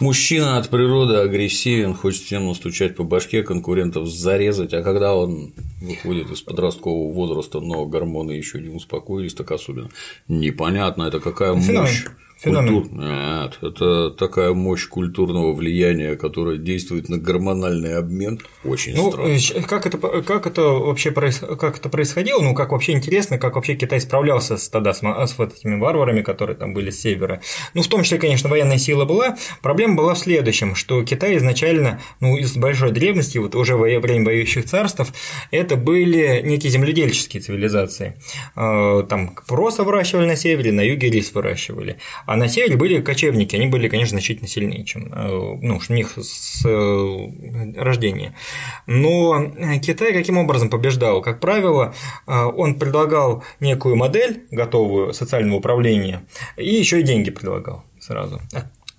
[0.00, 6.30] Мужчина от природы агрессивен, хочет всем настучать по башке, конкурентов зарезать, а когда он выходит
[6.30, 9.90] из подросткового возраста, но гормоны еще не успокоились, так особенно
[10.26, 12.04] непонятно, это какая мощь
[12.44, 12.82] феномен.
[12.82, 12.98] Культур...
[12.98, 18.40] Нет, это такая мощь культурного влияния, которая действует на гормональный обмен.
[18.64, 19.66] Очень ну, странно.
[19.66, 21.38] Как это, как это вообще проис...
[21.38, 22.40] как это происходило?
[22.40, 26.22] Ну, как вообще интересно, как вообще Китай справлялся с, тогда с, с вот этими варварами,
[26.22, 27.40] которые там были с севера.
[27.74, 29.36] Ну, в том числе, конечно, военная сила была.
[29.62, 34.24] Проблема была в следующем, что Китай изначально, ну, из большой древности, вот уже во время
[34.24, 35.12] воюющих царств,
[35.50, 38.16] это были некие земледельческие цивилизации.
[38.54, 41.98] Там проса выращивали на севере, на юге рис выращивали.
[42.26, 46.12] А на севере были кочевники, они были, конечно, значительно сильнее, чем э, ну, у них
[46.16, 48.34] с э, рождения.
[48.86, 51.22] Но Китай каким образом побеждал?
[51.22, 51.94] Как правило,
[52.26, 56.22] он предлагал некую модель готовую социального управления
[56.56, 58.40] и еще и деньги предлагал сразу.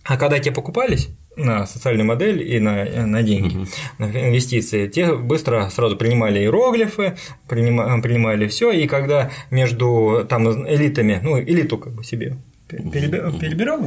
[0.04, 3.67] А когда те покупались, на социальную модель и на, на деньги, угу.
[3.98, 7.17] на инвестиции, те быстро сразу принимали иероглифы,
[7.48, 12.38] принимали, принимали все, и когда между там элитами, ну, элиту как бы себе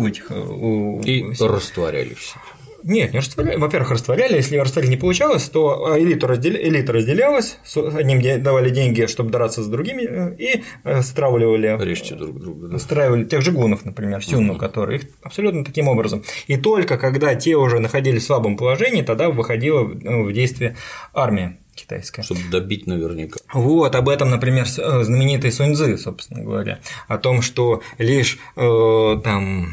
[0.07, 2.37] этих у, и у растворяли все.
[2.85, 3.57] Нет, не растворяли.
[3.57, 4.37] Во-первых, растворяли.
[4.37, 6.55] Если растворить не получалось, то элиту раздел...
[6.55, 11.77] элита разделялась, одним давали деньги, чтобы драться с другими, э, и э, стравливали.
[11.81, 12.68] Режьте друг друга.
[12.68, 12.79] Да.
[12.79, 14.61] Стравливали тех же гунов, например, сюнну, угу.
[14.61, 16.22] которые их абсолютно таким образом.
[16.46, 20.77] И только когда те уже находились в слабом положении, тогда выходила в действие
[21.12, 22.22] армия китайская.
[22.22, 23.38] Чтобы добить наверняка.
[23.52, 29.68] Вот, об этом, например, э, знаменитый Суньцзы, собственно говоря, о том, что лишь э, там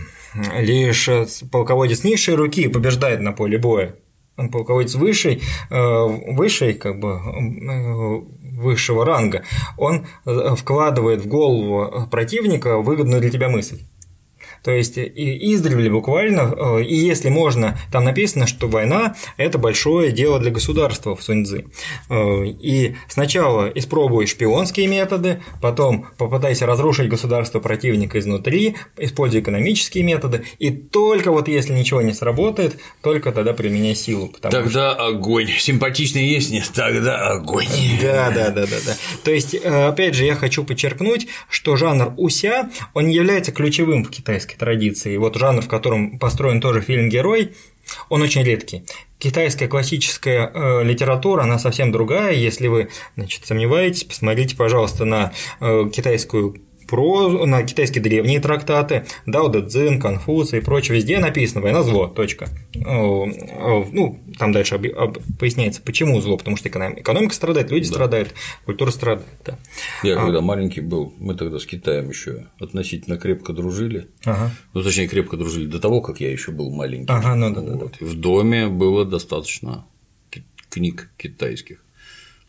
[0.59, 1.09] лишь
[1.51, 3.95] полководец низшей руки побеждает на поле боя.
[4.35, 8.21] Полководец высшей, э, высшей, как бы, э,
[8.57, 9.43] высшего ранга,
[9.77, 13.79] он э, вкладывает в голову противника выгодную для тебя мысль.
[14.65, 20.12] То есть и издревле буквально, э, и если можно, там написано, что война– это большое
[20.12, 21.65] дело для государства в Суньцзы.
[22.10, 30.45] Э, и сначала испробуй шпионские методы, потом попытайся разрушить государство противника изнутри, используй экономические методы,
[30.58, 34.34] и только вот если ничего не сработает, только тогда применяй силу.
[34.41, 34.93] Тогда что...
[34.93, 35.47] огонь.
[35.60, 37.67] Симпатичный есть, нет, тогда огонь.
[38.01, 38.97] Да, да, да, да, да.
[39.23, 44.04] То есть, э, опять же, я хочу подчеркнуть, что жанр уся, он не является ключевым
[44.04, 45.17] в китайской китайской традиции.
[45.17, 47.53] Вот жанр, в котором построен тоже фильм «Герой»,
[48.09, 48.83] он очень редкий.
[49.19, 52.33] Китайская классическая э, литература, она совсем другая.
[52.33, 56.55] Если вы значит, сомневаетесь, посмотрите, пожалуйста, на э, китайскую
[56.87, 62.07] про, на китайские древние трактаты, Дао Дэ Цзин, Конфуция и прочее, везде написано «война– зло»,
[62.07, 62.47] точка.
[62.73, 67.93] Ну, там дальше об, об, поясняется, почему зло, потому что экономика, экономика страдает, люди да.
[67.93, 68.33] страдают,
[68.65, 69.27] культура страдает.
[69.45, 69.57] Да.
[70.03, 70.25] Я а...
[70.25, 74.51] когда маленький был, мы тогда с Китаем еще относительно крепко дружили, ага.
[74.73, 77.11] ну, точнее, крепко дружили до того, как я еще был маленький.
[77.11, 77.79] Ага, ну, да, вот.
[77.79, 78.05] да, да.
[78.05, 79.85] В доме было достаточно
[80.69, 81.84] книг китайских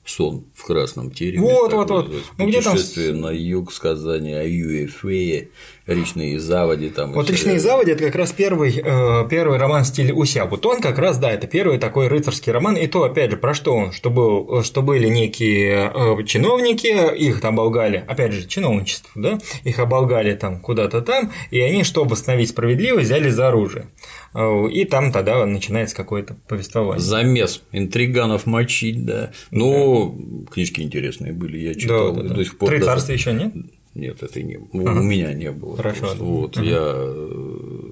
[0.06, 1.42] сон в красном тереме.
[1.42, 2.12] Вот, вот, вот.
[2.38, 2.76] Ну, где там...
[3.20, 5.50] на юг сказания о Юэфее,
[5.86, 7.12] речные заводи там.
[7.12, 10.44] Вот речные заводи это как раз первый, э, первый роман в стиле Уся.
[10.46, 12.76] Вот он как раз, да, это первый такой рыцарский роман.
[12.76, 13.92] И то, опять же, про что он?
[13.92, 19.78] Что, был, что были некие э, чиновники, их там оболгали, опять же, чиновничество, да, их
[19.78, 23.86] оболгали там куда-то там, и они, чтобы восстановить справедливость, взяли за оружие.
[24.34, 27.00] Э, и там тогда начинается какое-то повествование.
[27.00, 29.30] Замес интриганов мочить, да.
[29.50, 30.52] Ну, да.
[30.52, 32.34] книжки интересные были, я читал да, да, да.
[32.34, 32.70] до сих пор.
[32.70, 33.54] Три царства еще нет?
[33.96, 35.76] Нет, это не у меня не было.
[35.76, 36.00] Хорошо.
[36.00, 36.22] Просто.
[36.22, 36.66] Вот ага.
[36.66, 37.85] я э,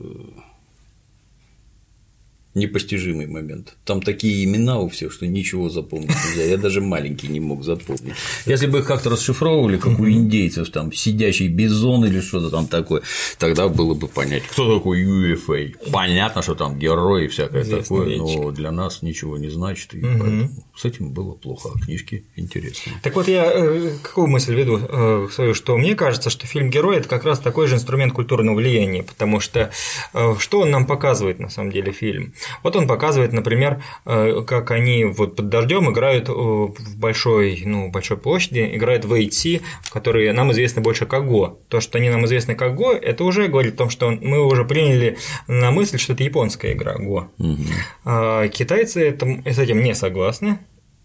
[2.55, 3.77] непостижимый момент.
[3.85, 6.45] Там такие имена у всех, что ничего запомнить нельзя.
[6.45, 8.14] Я даже маленький не мог запомнить.
[8.47, 13.03] Если бы их как-то расшифровывали, как у индейцев, там сидящий бизон или что-то там такое,
[13.38, 15.75] тогда было бы понять, кто такой UFA.
[15.90, 18.43] Понятно, что там герой и всякое Известный такое, вещик.
[18.43, 19.95] но для нас ничего не значит.
[19.95, 22.97] И поэтому с этим было плохо, а книжки интересные.
[23.03, 26.99] Так вот, я э, какую мысль веду э, свою, что мне кажется, что фильм Герой
[26.99, 29.71] это как раз такой же инструмент культурного влияния, потому что
[30.12, 32.35] э, что он нам показывает на самом деле фильм?
[32.62, 37.90] Вот он показывает, например, э, как они вот под дождем играют э, в большой, ну,
[37.90, 41.61] большой площади, играют в AT, которые нам известны больше как Го.
[41.68, 44.64] То, что они нам известны как Го, это уже говорит о том, что мы уже
[44.64, 47.28] приняли на мысль, что это японская игра Го.
[47.38, 48.48] Угу.
[48.50, 50.59] Китайцы с этим не согласны,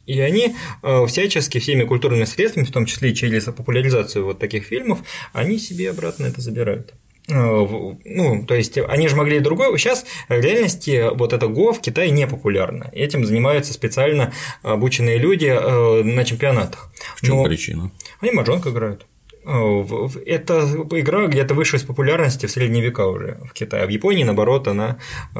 [0.10, 5.04] и они э, всячески всеми культурными средствами, в том числе через популяризацию вот таких фильмов,
[5.34, 6.96] они себе обратно это забирают.
[7.30, 9.76] Э, ну, то есть они же могли и другое.
[9.78, 12.90] Сейчас в реальности вот это Го в Китае не популярно.
[12.94, 16.92] Этим занимаются специально обученные люди э, на чемпионатах.
[17.16, 17.92] В чем причина?
[18.20, 19.06] Они маджонг играют.
[19.52, 20.60] Э, это
[20.92, 23.88] игра где-то вышла из популярности в средние века уже в Китае.
[23.88, 24.98] В Японии, наоборот, она,
[25.36, 25.40] э,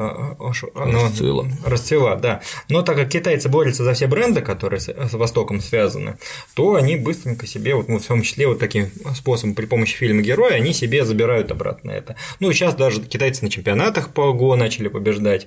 [0.74, 1.46] она расцвела.
[1.64, 2.16] расцвела.
[2.16, 2.40] Да.
[2.68, 6.18] Но так как китайцы борются за все бренды, которые с Востоком связаны,
[6.54, 10.22] то они быстренько себе, вот, ну, в том числе вот таким способом при помощи фильма
[10.22, 12.16] «Герои», они себе забирают обратно это.
[12.40, 15.46] Ну, сейчас даже китайцы на чемпионатах по ГО начали побеждать.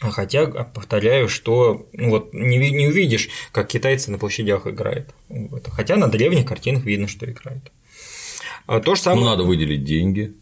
[0.00, 5.14] Хотя, повторяю, что ну, вот не, не увидишь, как китайцы на площадях играют.
[5.70, 7.72] Хотя на древних картинах видно, что играют.
[8.66, 9.22] А то же самое...
[9.22, 10.34] Ну, надо выделить деньги.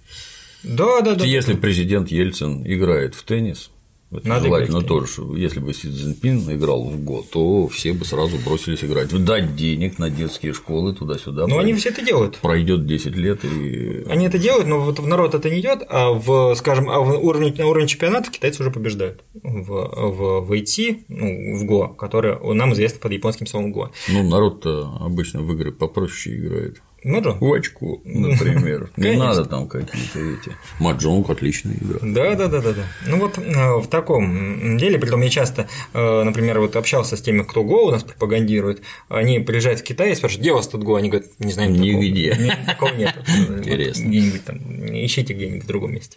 [0.65, 1.25] Да, да, да.
[1.25, 3.71] Если президент Ельцин играет в теннис,
[4.11, 8.05] Это Надо желательно тоже, что если бы Си Цзиньпин играл в Го, то все бы
[8.05, 9.09] сразу бросились играть.
[9.25, 11.47] Дать денег на детские школы туда-сюда.
[11.47, 12.39] Но они все это делают.
[12.39, 14.05] Пройдет 10 лет и.
[14.09, 17.25] Они это делают, но вот в народ это не идет, а в, скажем, а в
[17.25, 22.39] уровне, на уровне чемпионата китайцы уже побеждают в, в, в IT, ну, в Го, который
[22.55, 23.91] нам известно под японским словом Го.
[24.09, 26.83] Ну, народ-то обычно в игры попроще играет.
[27.05, 27.41] Маджонг?
[27.41, 28.91] В очку, например.
[28.97, 30.57] Не надо там какие-то эти.
[30.81, 31.99] Маджонг отличная игра.
[32.03, 32.83] Да, да, да, да, да.
[33.07, 37.43] Ну вот э, в таком деле, притом я часто, э, например, вот общался с теми,
[37.43, 40.83] кто Go у нас пропагандирует, они приезжают в Китай и спрашивают, где у вас тут
[40.83, 40.97] Go?
[40.99, 41.75] Они говорят, не знаем.
[41.75, 42.55] Нигде.
[42.67, 43.15] Такого нет.
[43.49, 44.05] Интересно.
[44.05, 44.59] Где-нибудь там,
[45.05, 46.17] ищите где-нибудь в другом месте.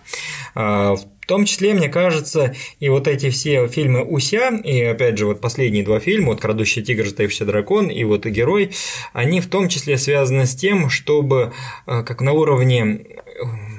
[0.55, 5.25] А, В том числе, мне кажется, и вот эти все фильмы Уся, и опять же,
[5.25, 8.71] вот последние два фильма, вот «Крадущий тигр», «Затаившийся дракон» и вот «Герой»,
[9.13, 11.53] они в том числе связаны с тем, чтобы
[11.85, 12.99] э, как на уровне э,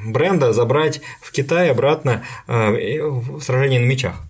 [0.06, 3.00] бренда забрать в Китай обратно э,
[3.40, 4.22] сражение на мечах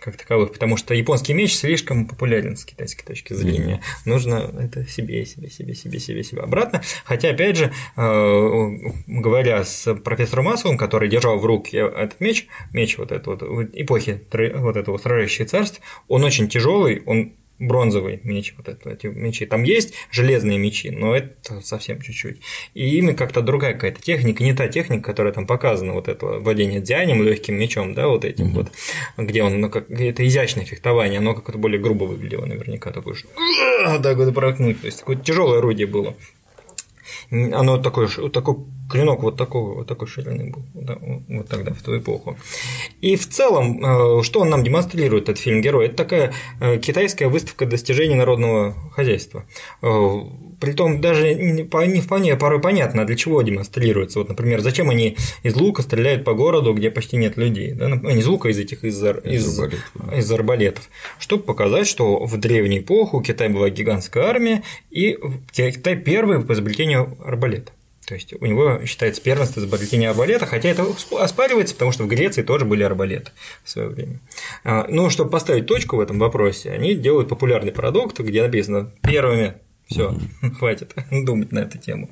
[0.00, 3.80] как таковых, потому что японский меч слишком популярен с китайской точки зрения.
[4.04, 6.82] Нужно это себе, себе, себе, себе, себе, себе обратно.
[7.06, 13.12] Хотя, опять же, говоря с профессором Масовым, который держал в руке этот меч, меч вот
[13.12, 18.90] этот вот эпохи вот этого сражающих царств, он очень тяжелый, он бронзовый меч, вот это,
[18.90, 19.46] эти мечи.
[19.46, 22.40] Там есть железные мечи, но это совсем чуть-чуть.
[22.74, 26.80] И ими как-то другая какая-то техника, не та техника, которая там показана, вот это владение
[26.80, 28.72] дзянем, легким мечом, да, вот этим вот,
[29.16, 33.28] где он, ну, как это изящное фехтование, оно как-то более грубо выглядело наверняка, такое, что
[34.02, 36.14] так вот прокнуть, то есть такое тяжелое орудие было.
[37.30, 38.56] Оно такое, такой
[38.90, 42.36] клинок вот такого, вот такой ширины был, да, вот тогда, в ту эпоху.
[43.00, 45.86] И в целом, э, что он нам демонстрирует, этот фильм «Герой»?
[45.86, 49.44] Это такая э, китайская выставка достижений народного хозяйства.
[50.64, 54.18] Притом даже не по- не вполне порой понятно, для чего демонстрируется.
[54.18, 57.72] Вот, например, зачем они из лука стреляют по городу, где почти нет людей.
[57.72, 57.88] Да?
[57.90, 60.88] Не из лука, а из этих из, Из из, арбалетов, из арбалетов.
[61.18, 65.18] Чтобы показать, что в древнюю эпоху у Китая была гигантская армия, и
[65.52, 67.72] Китай первый по изобретению арбалета.
[68.06, 70.86] То есть у него считается первенство изобретения арбалета, хотя это
[71.18, 73.30] оспаривается, потому что в Греции тоже были арбалеты
[73.64, 74.20] в свое время.
[74.62, 79.54] А, Но чтобы поставить точку в этом вопросе, они делают популярный продукт, где написано первыми
[79.86, 80.16] все,
[80.58, 82.10] хватит думать на эту тему.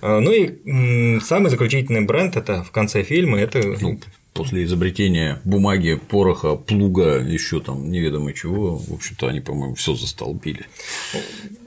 [0.00, 3.98] А, Ну и самый заключительный бренд это в конце фильма это Ну,
[4.32, 10.66] после изобретения бумаги, пороха, плуга, еще там неведомо чего, в общем-то, они, по-моему, все застолбили.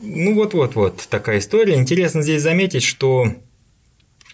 [0.01, 1.75] Ну вот вот вот такая история.
[1.75, 3.27] Интересно здесь заметить, что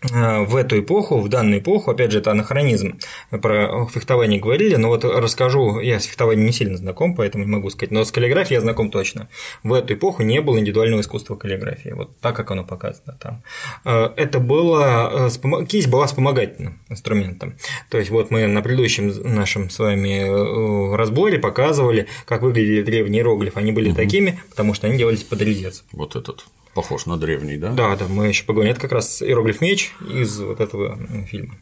[0.02, 5.04] в эту эпоху, в данную эпоху, опять же, это анахронизм, про фехтование говорили, но вот
[5.04, 8.62] расскажу, я с фехтованием не сильно знаком, поэтому не могу сказать, но с каллиграфией я
[8.62, 9.28] знаком точно.
[9.64, 13.44] В эту эпоху не было индивидуального искусства каллиграфии, вот так, как оно показано там.
[13.86, 17.56] Э, Это было, э, кисть была вспомогательным инструментом.
[17.90, 23.20] То есть вот мы на предыдущем нашем с вами э, разборе показывали, как выглядели древние
[23.20, 23.60] иероглифы.
[23.60, 25.84] Они были такими, потому что они делались под резец.
[25.92, 27.72] Вот этот похож на древний, да?
[27.72, 28.72] Да, да, мы еще поговорим.
[28.72, 31.56] Это как раз иероглиф меч из вот этого фильма.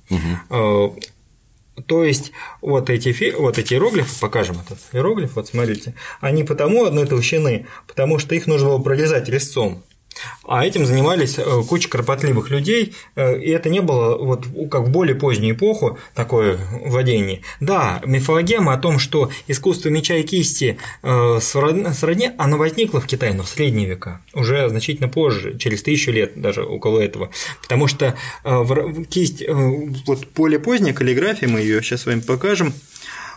[0.50, 0.90] Э,
[1.86, 7.06] То есть вот эти, вот эти иероглифы, покажем этот иероглиф, вот смотрите, они потому одной
[7.06, 9.84] толщины, потому что их нужно было прорезать резцом.
[10.48, 14.90] А этим занимались э, куча кропотливых людей, э, и это не было вот как в
[14.90, 17.42] более позднюю эпоху такое владение.
[17.60, 21.08] Да, мифологема о том, что искусство меча и кисти э,
[21.42, 26.12] срод- сродни, оно возникло в Китае, но в средние века, уже значительно позже, через тысячу
[26.12, 27.30] лет даже около этого,
[27.62, 28.16] потому что
[29.10, 32.74] кисть, вот более поздняя каллиграфия, мы ее сейчас с вами покажем,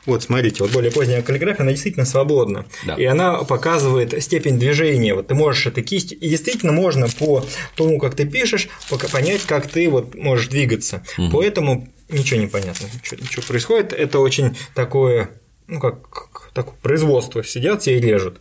[0.06, 2.66] вот, смотрите, вот более поздняя каллиграфия, она действительно свободна.
[2.84, 2.94] Да.
[2.94, 5.14] И она показывает степень движения.
[5.14, 7.44] Вот ты можешь этой кисть, и действительно можно по
[7.76, 8.68] тому, как ты пишешь,
[9.12, 11.02] понять, как ты вот можешь двигаться.
[11.32, 13.92] Поэтому ничего не понятно, что, что происходит.
[13.92, 15.30] Это очень такое,
[15.66, 17.44] ну как, как такое производство.
[17.44, 18.40] Сидят все и режут.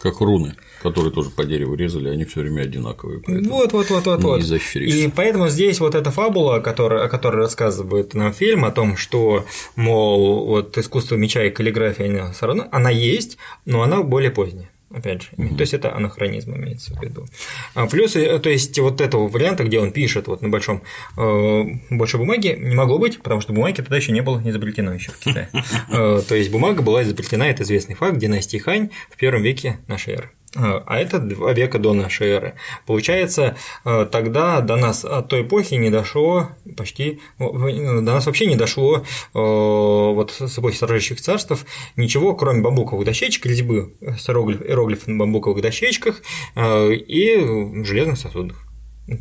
[0.00, 3.20] Как руны, которые тоже по дереву резали, они все время одинаковые.
[3.26, 4.42] Вот, вот, вот, вот, вот.
[4.74, 9.44] И поэтому здесь вот эта фабула, которая, о которой рассказывает нам фильм, о том, что,
[9.74, 14.70] мол, вот искусство меча и каллиграфия, она все равно, она есть, но она более поздняя.
[14.90, 17.26] Опять же, то есть это анахронизм имеется в виду.
[17.74, 20.82] А Плюс, э, то есть вот этого варианта, где он пишет вот на большом
[21.16, 25.12] э, большой бумаге, не могло быть, потому что бумаги тогда еще не было изобретено еще
[25.12, 25.50] в Китае.
[25.90, 30.14] Э, То есть бумага была изобретена, это известный факт, династии Хань в первом веке нашей
[30.14, 30.30] эры.
[30.56, 32.54] Э, А это два века до нашей эры.
[32.86, 38.56] Получается, э, тогда до нас от той эпохи не дошло почти, до нас вообще не
[38.56, 39.02] дошло э,
[39.34, 45.60] вот с эпохи сражающих царств ничего, кроме бамбуковых дощечек, резьбы с иероглиф- иероглифов на бамбуковых
[45.62, 46.22] дощечках
[46.54, 48.56] э, и железных сосудах.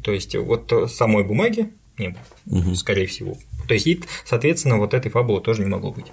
[0.03, 3.37] То есть вот самой бумаги не было, скорее всего.
[3.67, 6.07] То есть, и, соответственно, вот этой фабулы тоже не могло быть.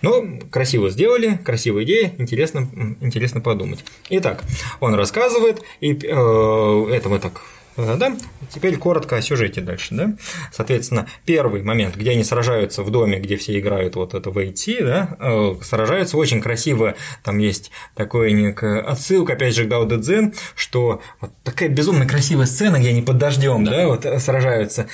[0.00, 2.68] Но красиво сделали, красивая идея, интересно,
[3.00, 3.84] интересно подумать.
[4.10, 4.44] Итак,
[4.80, 7.42] он рассказывает, и э, это мы так
[7.76, 8.16] да?
[8.54, 9.94] Теперь коротко о сюжете дальше.
[9.94, 10.14] Да?
[10.52, 15.16] Соответственно, первый момент, где они сражаются в доме, где все играют вот это войти, да,
[15.18, 21.00] э, сражаются очень красиво, там есть такой некая отсылка, опять же, к Дао Дэ что
[21.20, 23.70] вот такая безумно красивая сцена, где они под дождем, да.
[23.70, 24.88] да, вот сражаются.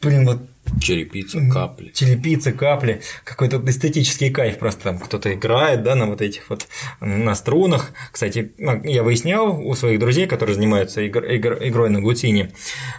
[0.00, 0.38] Блин, вот
[0.80, 1.90] Черепица, капли.
[1.94, 3.00] Черепица, капли.
[3.24, 6.66] Какой-то эстетический кайф просто там кто-то играет, да, на вот этих вот
[7.00, 7.92] на струнах.
[8.12, 8.52] Кстати,
[8.84, 12.52] я выяснял у своих друзей, которые занимаются игр, игр, игрой на гутине,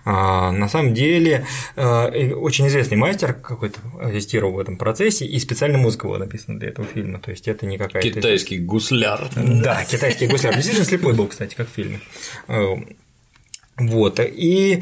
[0.05, 1.45] а, на самом деле
[1.75, 6.69] а, очень известный мастер какой-то ассистировал в этом процессе, и специальная музыка была написана для
[6.69, 7.19] этого фильма.
[7.19, 8.09] То есть это не какая-то.
[8.09, 9.29] Китайский гусляр.
[9.35, 10.55] Да, китайский гусляр.
[10.55, 11.99] Действительно слепой был, кстати, как в фильме.
[13.79, 14.81] Вот, и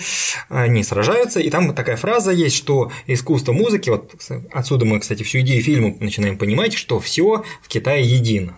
[0.49, 4.13] они сражаются, и там такая фраза есть, что искусство музыки, вот
[4.51, 8.57] отсюда мы, кстати, всю идею фильма начинаем понимать, что все в Китае едино.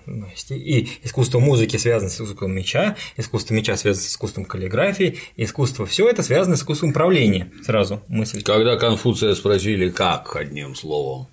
[0.49, 6.07] И искусство музыки связано с искусством меча, искусство меча связано с искусством каллиграфии, искусство все
[6.07, 7.51] это связано с искусством правления.
[7.63, 8.41] Сразу мысль.
[8.41, 11.27] Когда Конфуция спросили, как одним словом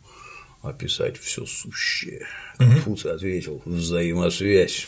[0.62, 2.26] описать все сущее,
[2.58, 3.16] Конфуций угу.
[3.16, 4.86] ответил взаимосвязь.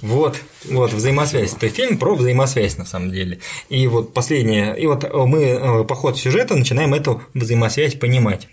[0.00, 1.52] Вот, вот, взаимосвязь.
[1.54, 3.38] Это фильм про взаимосвязь на самом деле.
[3.68, 8.48] И вот последнее, и вот мы э, по ходу сюжета начинаем эту взаимосвязь понимать.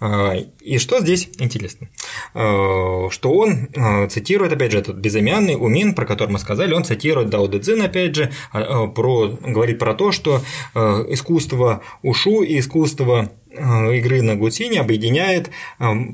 [0.00, 1.88] А, и что здесь интересно?
[2.34, 6.84] А, что он э, цитирует, опять же, этот безымянный Умин, про который мы сказали, он
[6.84, 10.40] цитирует Дао Дэ Цзин, опять же, а, про, говорит про то, что
[10.74, 10.78] э,
[11.08, 15.50] искусство ушу и искусство игры на гутине объединяет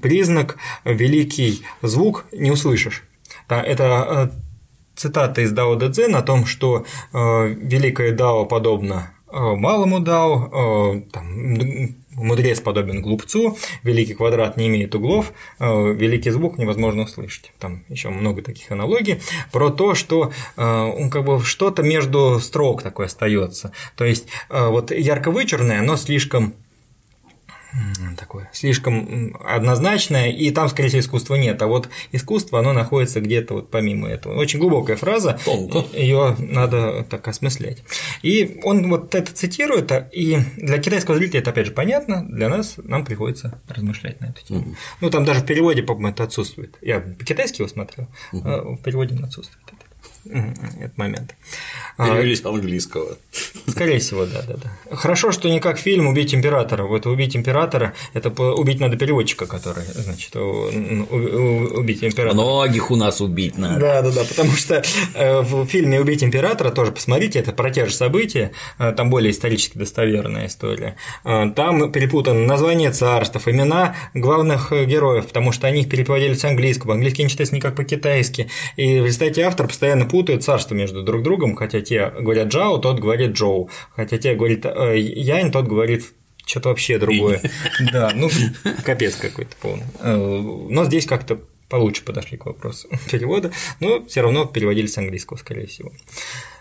[0.03, 3.05] признак великий звук не услышишь.
[3.47, 4.33] Это
[4.99, 10.97] цитата из Дао Дэ Цзэн о том, что э, великое Дао подобно э, малому Дао,
[10.97, 11.25] э, там,
[12.13, 17.53] мудрец подобен глупцу, великий квадрат не имеет углов, великий звук невозможно услышать.
[17.61, 19.21] Там еще много таких аналогий
[19.53, 23.71] про то, что он как бы что-то между строк такое остается.
[23.95, 26.55] То есть вот ярко вычурное, но слишком
[28.19, 31.61] такое слишком однозначное, и там, скорее всего, искусства нет.
[31.63, 34.35] А вот искусство, оно находится где-то вот помимо этого.
[34.35, 35.39] Очень глубокая фраза,
[35.93, 37.83] ее надо так осмыслять.
[38.23, 42.49] И он вот это цитирует, а, и для китайского зрителя это опять же понятно, для
[42.49, 44.61] нас нам приходится размышлять на эту тему.
[44.61, 44.77] Угу.
[45.03, 46.77] Ну там даже в переводе, по-моему, это отсутствует.
[46.83, 48.75] Я по-китайски его смотрел, угу.
[48.75, 49.65] в переводе он отсутствует
[50.31, 51.35] этот момент.
[51.97, 53.19] Перевели с английского.
[53.67, 54.97] Скорее всего, да, да, да.
[54.97, 56.85] Хорошо, что не как фильм «Убить императора».
[56.85, 62.35] Вот «Убить императора»– это убить надо переводчика, который, значит, убить императора.
[62.35, 63.81] Многих у нас убить надо.
[63.81, 64.83] Да, да, да, потому что
[65.15, 69.33] э, в фильме «Убить императора» тоже посмотрите, это про те же события, э, там более
[69.33, 70.97] исторически достоверная история.
[71.25, 76.95] Э, там перепутано название царств, имена главных героев, потому что они их переводили с английского,
[76.95, 81.57] английский не читается никак по-китайски, и в результате автор постоянно путает царство между друг другом,
[81.57, 86.13] хотя те говорят Джао, тот говорит Джоу, хотя те говорит э, Янь, тот говорит
[86.47, 87.41] что-то вообще другое.
[87.93, 88.31] Да, ну
[88.85, 89.85] капец какой-то полный.
[90.01, 95.37] Э, но здесь как-то получше подошли к вопросу перевода, но все равно переводили с английского,
[95.37, 95.93] скорее всего.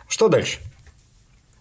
[0.07, 0.59] Что дальше?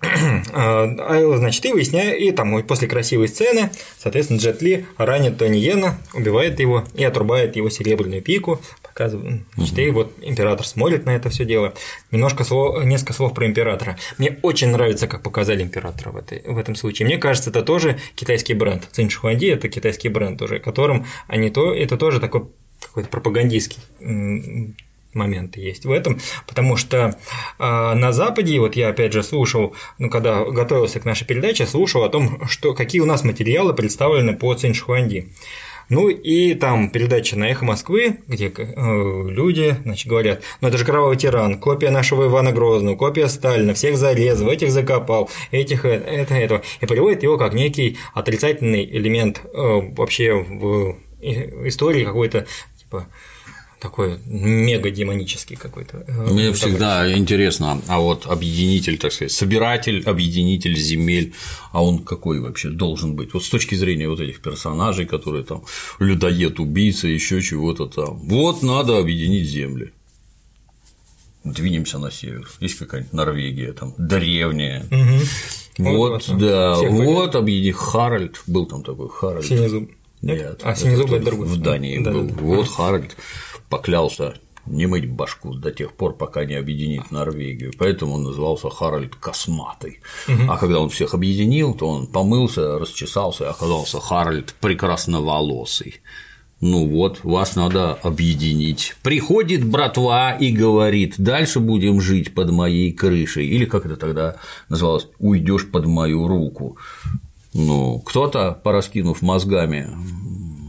[0.52, 5.98] А, значит, и выясняю, и там после красивой сцены, соответственно, Джет Ли ранит Тони Йена,
[6.14, 8.60] убивает его и отрубает его серебряную пику,
[9.82, 11.74] и вот император смотрит на это все дело.
[12.10, 13.98] Немножко слов, несколько слов про императора.
[14.18, 17.06] Мне очень нравится, как показали императора в, этой, в этом случае.
[17.06, 18.88] Мне кажется, это тоже китайский бренд.
[18.92, 22.46] Цинь Шуанди– это китайский бренд уже, которым они то, это тоже такой
[22.80, 23.82] какой-то пропагандистский
[25.16, 27.18] моменты есть в этом, потому что
[27.58, 32.04] э, на Западе, вот я опять же слушал, ну, когда готовился к нашей передаче, слушал
[32.04, 35.32] о том, что, какие у нас материалы представлены по Циншхуанди.
[35.88, 40.84] Ну и там передача на эхо Москвы, где э, люди значит, говорят, ну это же
[40.84, 46.34] кровавый тиран, копия нашего Ивана Грозного, копия Сталина, всех зарезал, этих закопал, этих э, это,
[46.34, 52.46] этого, и приводит его как некий отрицательный элемент э, вообще в истории какой-то,
[52.78, 53.06] типа,
[53.86, 56.04] такой мега демонический какой-то.
[56.08, 61.32] Э, Мне всегда интересно, а вот объединитель, так сказать, собиратель, объединитель земель,
[61.70, 63.32] а он какой вообще должен быть?
[63.32, 65.62] Вот с точки зрения вот этих персонажей, которые там
[66.00, 68.18] людоед, убийца, еще чего-то там.
[68.28, 69.92] Вот надо объединить земли.
[71.44, 72.48] Двинемся на север.
[72.58, 74.84] Есть какая-нибудь Норвегия, там древняя.
[74.90, 75.88] Угу.
[75.90, 79.46] Вот, вот, да, вот объедини Харальд, был там такой Харальд.
[79.46, 79.88] Синезуб.
[80.34, 81.46] Нет, а Синезуб это другой.
[81.46, 82.24] В Дании да, был.
[82.24, 82.42] Да, да.
[82.42, 83.16] Вот Харальд
[83.68, 84.34] поклялся
[84.66, 87.72] не мыть башку до тех пор, пока не объединит Норвегию.
[87.78, 90.00] Поэтому он назывался Харальд Косматый.
[90.28, 90.50] Угу.
[90.50, 96.00] А когда он всех объединил, то он помылся, расчесался и оказался Харальд Прекрасноволосый.
[96.60, 98.96] Ну вот, вас надо объединить.
[99.02, 103.46] Приходит братва и говорит, дальше будем жить под моей крышей.
[103.46, 104.36] Или как это тогда
[104.70, 106.78] называлось, уйдешь под мою руку.
[107.58, 109.88] Ну, кто-то, пораскинув мозгами,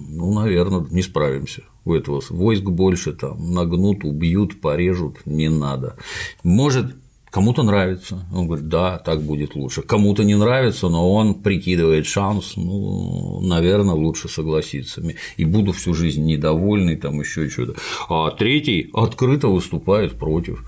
[0.10, 1.64] ну, наверное, не справимся.
[1.84, 5.98] У этого войск больше, там, нагнут, убьют, порежут, не надо.
[6.44, 6.96] Может,
[7.30, 9.82] Кому-то нравится, он говорит, да, так будет лучше.
[9.82, 15.04] Кому-то не нравится, но он прикидывает шанс, ну, наверное, лучше согласиться.
[15.36, 17.76] И буду всю жизнь недовольный, там еще что-то.
[18.08, 20.66] А третий открыто выступает против.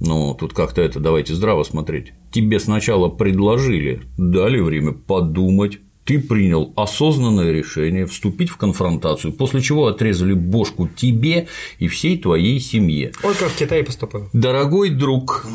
[0.00, 2.12] Ну, тут как-то это давайте здраво смотреть.
[2.32, 9.86] Тебе сначала предложили, дали время подумать, ты принял осознанное решение вступить в конфронтацию, после чего
[9.86, 11.46] отрезали бошку тебе
[11.78, 13.12] и всей твоей семье.
[13.22, 14.28] Вот как в Китае поступил.
[14.32, 15.46] Дорогой друг,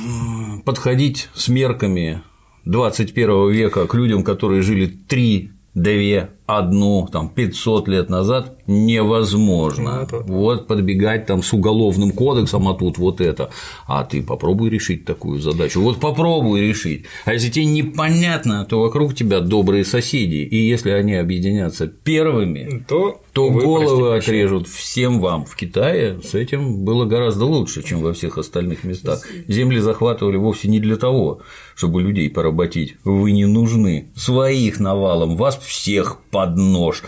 [0.63, 2.21] подходить с мерками
[2.65, 10.07] 21 века к людям, которые жили три две, одну, там, 500 лет назад невозможно.
[10.09, 13.49] Ну, вот подбегать там с уголовным кодексом, а тут вот это.
[13.85, 15.81] А ты попробуй решить такую задачу.
[15.81, 17.05] Вот попробуй решить.
[17.25, 20.37] А если тебе непонятно, то вокруг тебя добрые соседи.
[20.37, 25.45] И если они объединятся первыми, то, то головы отрежут всем вам.
[25.45, 29.21] В Китае с этим было гораздо лучше, чем во всех остальных местах.
[29.49, 31.41] Земли захватывали вовсе не для того,
[31.75, 32.95] чтобы людей поработить.
[33.03, 34.09] Вы не нужны.
[34.15, 37.03] Своих навалом, вас всех под нож.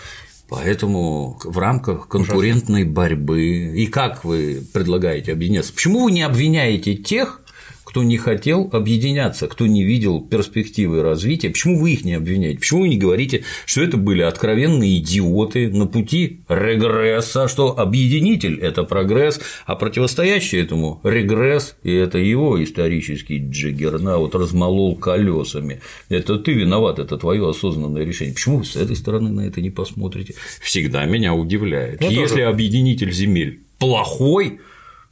[0.50, 3.44] Поэтому в рамках конкурентной борьбы
[3.76, 5.72] и как вы предлагаете объединяться?
[5.72, 7.42] Почему вы не обвиняете тех,
[7.90, 12.60] кто не хотел объединяться, кто не видел перспективы развития, почему вы их не обвиняете?
[12.60, 18.84] Почему вы не говорите, что это были откровенные идиоты на пути регресса, что объединитель– это
[18.84, 25.82] прогресс, а противостоящий этому регресс, и это его исторический джиггернаут размолол колесами.
[26.10, 28.36] Это ты виноват, это твое осознанное решение.
[28.36, 30.36] Почему вы с этой стороны на это не посмотрите?
[30.62, 32.02] Всегда меня удивляет.
[32.02, 32.44] Ну, Если тоже...
[32.44, 34.60] объединитель земель плохой,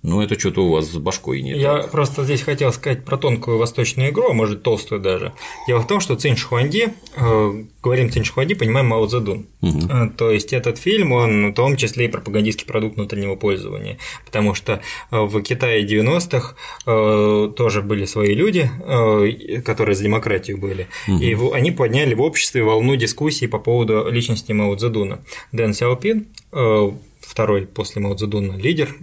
[0.08, 1.58] ну, это что-то у вас с башкой нет.
[1.58, 1.91] Я так.
[1.91, 5.34] просто здесь хотел сказать про тонкую восточную игру, а может толстую даже.
[5.68, 9.47] Дело в том, что Цинь Шихуанди, э, говорим Цинь Шихуанди, понимаем Мао Цзэдун.
[9.62, 9.80] Угу.
[9.89, 14.53] Э, то есть этот фильм, он в том числе и пропагандистский продукт внутреннего пользования, потому
[14.53, 14.82] что
[15.12, 16.55] э, в Китае 90-х
[16.86, 21.18] э, тоже были свои люди, э, которые за демократию были, угу.
[21.18, 25.20] и они подняли в обществе волну дискуссий по поводу личности Мао Цзэдуна.
[25.51, 26.91] Дэн Сяопин э,
[27.38, 28.95] второй после Мао Цзэдуна лидер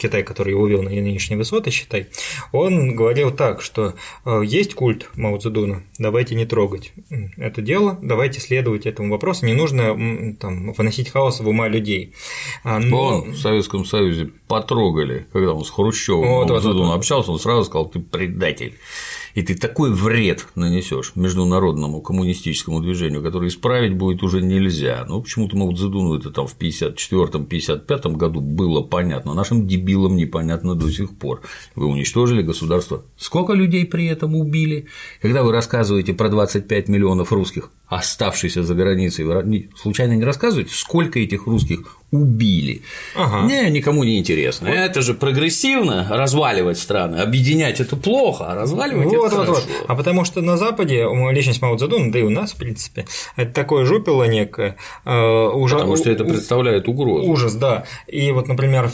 [0.00, 2.08] Китая, который его вел на нынешние высоты, считай,
[2.50, 6.92] он говорил так, что э, есть культ Мао Цзэдуна, давайте не трогать
[7.36, 12.14] это дело, давайте следовать этому вопросу, не нужно там, выносить хаос в ума людей.
[12.64, 13.20] А, но...
[13.20, 17.38] Он в Советском Союзе потрогали, когда он с Хрущевым вот, Мао Цзэдуном вот, общался, он
[17.38, 18.74] сразу сказал, ты предатель
[19.38, 25.04] и ты такой вред нанесешь международному коммунистическому движению, который исправить будет уже нельзя.
[25.08, 30.90] Ну, почему-то Мао Цзэдуну это там в 54-55 году было понятно, нашим дебилам непонятно до
[30.90, 31.42] сих пор.
[31.76, 33.04] Вы уничтожили государство.
[33.16, 34.86] Сколько людей при этом убили?
[35.22, 41.18] Когда вы рассказываете про 25 миллионов русских, оставшихся за границей, вы случайно не рассказываете, сколько
[41.18, 42.82] этих русских убили.
[43.14, 43.46] Ага.
[43.46, 44.68] Не, никому не интересно.
[44.68, 44.76] Вот.
[44.76, 49.52] Это же прогрессивно разваливать страны, объединять это плохо, а разваливать вот, это вот, хорошо.
[49.52, 49.84] Вот.
[49.88, 53.52] А потому что на Западе личность Мао Цзэдуна, да и у нас, в принципе, это
[53.52, 54.76] такое жупило некое.
[55.04, 57.30] Э, уже, потому что это представляет угрозу.
[57.30, 57.84] Ужас, да.
[58.06, 58.90] И вот, например,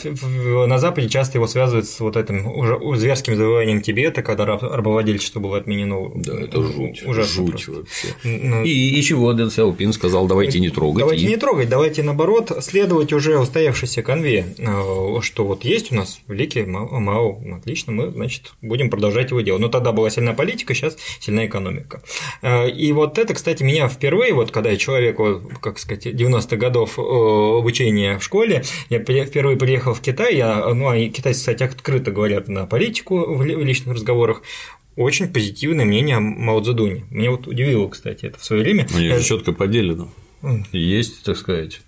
[0.66, 5.59] на Западе часто его связывают с вот этим уже зверским завоеванием Тибета, когда рабовладельчество было
[5.59, 6.11] отменено.
[6.16, 7.05] Да, это жуть.
[7.07, 8.09] Ужасно жуть вообще.
[8.24, 11.01] Ну, и, и чего Дэн Сяопин сказал, давайте не трогать.
[11.01, 11.28] Давайте и...
[11.28, 16.64] не трогать, давайте наоборот следовать уже устоявшейся конве, э, что вот есть у нас великий
[16.64, 19.62] МАО, отлично, мы, значит, будем продолжать его делать.
[19.62, 22.03] Но тогда была сильная политика, сейчас сильная экономика.
[22.43, 25.18] Э, и вот это, кстати, меня впервые, вот когда человек,
[25.61, 30.89] как сказать, 90-х годов э, обучения в школе, я впервые приехал в Китай, я, ну,
[30.89, 34.43] а китайцы, кстати, открыто говорят на политику в личных разговорах,
[34.97, 37.05] очень позитивное мнение о Мао Цзэдуне.
[37.11, 38.86] Меня вот удивило, кстати, это в свое время.
[38.95, 40.09] Они же четко поделено.
[40.72, 41.80] Есть, так сказать,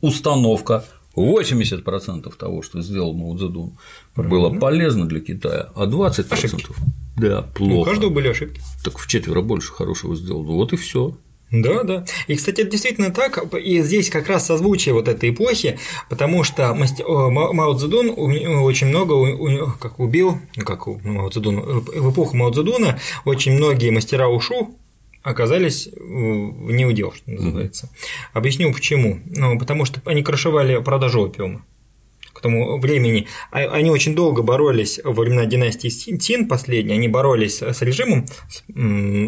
[0.00, 0.84] установка
[1.16, 3.72] 80% того, что сделал Мао Цзэдун,
[4.16, 6.66] было полезно для Китая, а 20% ошибки.
[7.16, 7.80] да, плохо.
[7.80, 8.60] У каждого были ошибки.
[8.84, 10.42] Так в четверо больше хорошего сделал.
[10.44, 11.16] Вот и все.
[11.52, 12.04] Да, да.
[12.28, 13.54] И, кстати, это действительно так.
[13.54, 15.78] И здесь как раз созвучие вот этой эпохи,
[16.08, 22.36] потому что Мао Цзэдун очень много как убил, ну, как у Мао Цзэдуна, в эпоху
[22.36, 24.74] Мао Цзэдуна очень многие мастера ушу
[25.22, 27.86] оказались в неудел, что называется.
[27.86, 28.30] Mm-hmm.
[28.32, 29.20] Объясню почему.
[29.26, 31.64] Ну, потому что они крышевали продажу опиума
[32.42, 37.82] тому времени, а, они очень долго боролись во времена династии Цин последней, они боролись с
[37.82, 38.26] режимом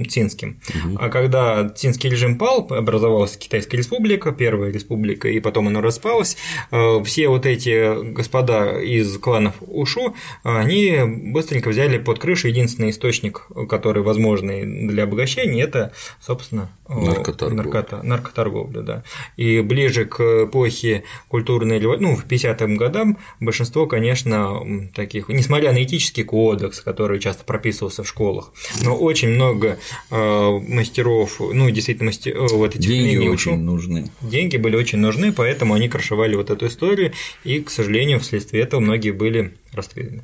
[0.08, 0.98] цинским, угу.
[1.00, 6.36] а когда цинский режим пал, образовалась Китайская республика, первая республика, и потом она распалась,
[6.70, 10.98] э, все вот эти господа из кланов Ушу, они
[11.32, 17.62] быстренько взяли под крышу единственный источник, который возможный для обогащения, это, собственно, наркоторговля.
[17.62, 19.02] Наркота, наркоторговля, да.
[19.36, 23.03] И ближе к эпохе культурной революции, ну, в 50-м годам
[23.40, 28.52] большинство, конечно, таких, несмотря на этический кодекс, который часто прописывался в школах,
[28.82, 29.78] но очень много
[30.10, 34.10] э, мастеров, ну, действительно, мастер, вот эти деньги очень нужны.
[34.20, 37.12] Деньги были очень нужны, поэтому они крышевали вот эту историю,
[37.44, 40.22] и, к сожалению, вследствие этого многие были расстреляны.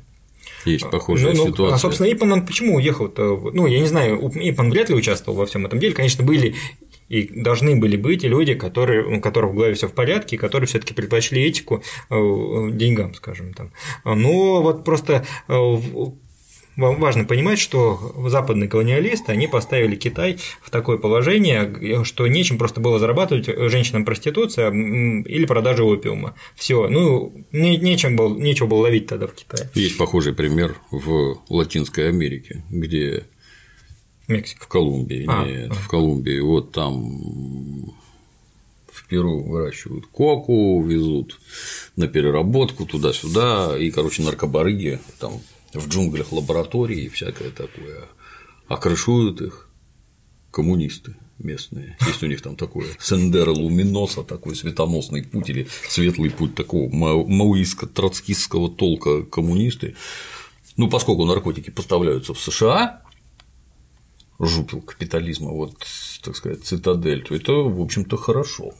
[0.65, 1.75] Есть похожая ну, ну, ситуация.
[1.75, 3.51] А, собственно, Ипан, он почему уехал-то?
[3.53, 5.93] Ну, я не знаю, Ипан вряд ли участвовал во всем этом деле.
[5.93, 6.55] Конечно, были
[7.11, 10.93] и должны были быть люди, которые, у которых в голове все в порядке, которые все-таки
[10.93, 13.71] предпочли этику э, деньгам, скажем там.
[14.05, 15.75] Но вот просто э,
[16.77, 17.99] важно понимать, что
[18.29, 24.71] западные колониалисты, они поставили Китай в такое положение, что нечем просто было зарабатывать женщинам проституция
[24.71, 26.35] или продажа опиума.
[26.55, 29.69] Все, ну, нечем было, нечего было ловить тогда в Китае.
[29.73, 33.25] Есть похожий пример в Латинской Америке, где
[34.31, 34.65] Мексика.
[34.65, 35.73] В Колумбии, а, нет, а.
[35.73, 36.39] в Колумбии.
[36.39, 37.93] Вот там
[38.91, 41.39] в Перу выращивают коку, везут
[41.95, 45.41] на переработку туда-сюда, и, короче, наркобарыги там
[45.73, 48.05] в джунглях лаборатории и всякое такое,
[48.67, 49.69] окрышуют их
[50.51, 51.97] коммунисты местные.
[52.05, 58.69] Есть у них там такое сендера луминоса, такой светоносный путь или светлый путь такого маоистско-троцкистского
[58.69, 59.95] толка коммунисты.
[60.77, 63.01] Ну, поскольку наркотики поставляются в США,
[64.47, 65.75] жупил капитализма, вот,
[66.23, 68.73] так сказать, цитадель, то это, в общем-то, хорошо.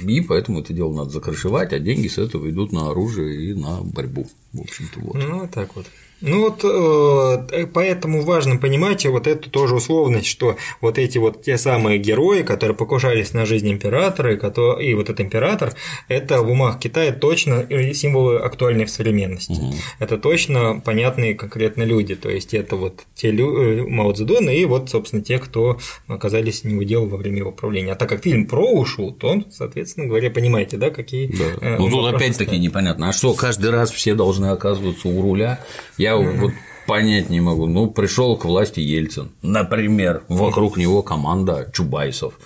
[0.00, 3.82] И поэтому это дело надо закрышевать, а деньги с этого идут на оружие и на
[3.82, 4.26] борьбу.
[4.52, 5.14] В общем-то, вот.
[5.14, 5.86] Ну, так вот.
[6.20, 11.58] Ну вот э, поэтому важно понимать вот эту тоже условность, что вот эти вот те
[11.58, 15.74] самые герои, которые покушались на жизнь императора, и, который, и вот этот император,
[16.08, 19.52] это в умах Китая точно символы актуальной в современности.
[19.52, 19.74] Угу.
[19.98, 23.56] Это точно понятные конкретно люди, то есть это вот те лю...
[23.56, 27.92] Э, Мао Цзэдун и вот, собственно, те, кто оказались не удел во время его правления.
[27.92, 31.26] А так как фильм про ушел, то он, соответственно говоря, понимаете, да, какие.
[31.28, 31.44] Да.
[31.60, 35.60] Э, ну тут опять-таки непонятно, а что каждый раз все должны оказываться у руля?
[35.98, 36.52] Я вот
[36.86, 37.66] понять не могу.
[37.66, 42.38] Ну, пришел к власти Ельцин, например, вокруг него команда чубайсов,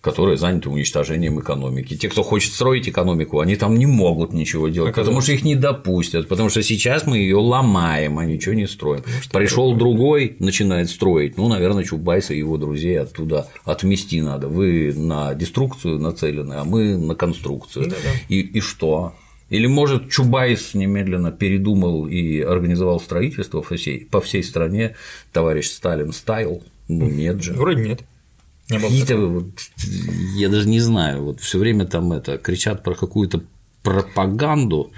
[0.00, 1.96] которые заняты уничтожением экономики.
[1.96, 5.44] Те, кто хочет строить экономику, они там не могут ничего делать, а потому что их
[5.44, 9.02] не допустят, потому что сейчас мы ее ломаем, а ничего не строим.
[9.32, 14.48] Пришел другой, начинает строить, ну, наверное, Чубайса и его друзей оттуда отмести надо.
[14.48, 17.90] Вы на деструкцию нацелены, а мы на конструкцию.
[17.90, 18.10] Да-да.
[18.28, 19.12] И, и что?
[19.50, 24.94] Или, может, Чубайс немедленно передумал и организовал строительство по всей, по всей стране,
[25.32, 26.62] товарищ Сталин стайл?
[26.88, 27.54] Ну, нет же.
[27.54, 28.02] Вроде нет.
[28.68, 29.46] Какие-то, вот,
[30.36, 33.42] я даже не знаю, вот все время там это кричат про какую-то
[33.82, 34.92] пропаганду,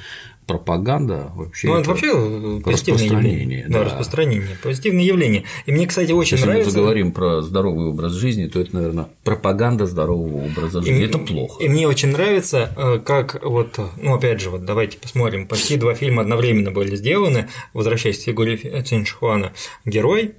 [0.51, 1.69] пропаганда вообще.
[1.69, 3.67] Ну, это, вообще позитивное явление.
[3.69, 5.45] Да, да, распространение, позитивное явление.
[5.67, 6.69] И мне, кстати, очень Если нравится.
[6.69, 11.01] Если мы заговорим про здоровый образ жизни, то это, наверное, пропаганда здорового образа жизни.
[11.01, 11.63] И, это плохо.
[11.63, 15.47] И мне очень нравится, э, как вот, ну, опять же, вот давайте посмотрим.
[15.47, 17.49] Почти два фильма одновременно были сделаны.
[17.73, 19.53] Возвращаясь к фигуре Циншихуана,
[19.85, 20.35] герой,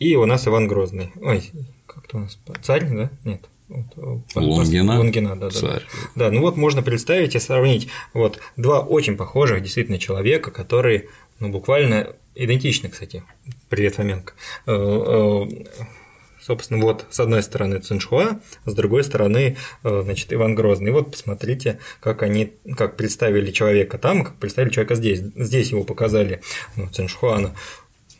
[0.00, 1.12] и у нас Иван Грозный.
[1.22, 1.50] Ой,
[1.86, 3.10] как-то у нас царь, да?
[3.24, 3.48] Нет.
[3.96, 5.82] Э, Лунгина, Лунгина да, царь.
[6.14, 11.08] Да, да, ну вот можно представить и сравнить вот два очень похожих действительно человека, которые
[11.40, 13.24] ну, буквально идентичны, кстати.
[13.68, 14.34] Привет, Фоменко.
[14.66, 15.64] Э, э,
[16.40, 20.90] собственно, вот с одной стороны Циншуа, с другой стороны, значит, Иван Грозный.
[20.90, 25.20] И вот посмотрите, как они, как представили человека там, как представили человека здесь.
[25.20, 26.42] Здесь его показали
[26.76, 27.54] ну, Циншуана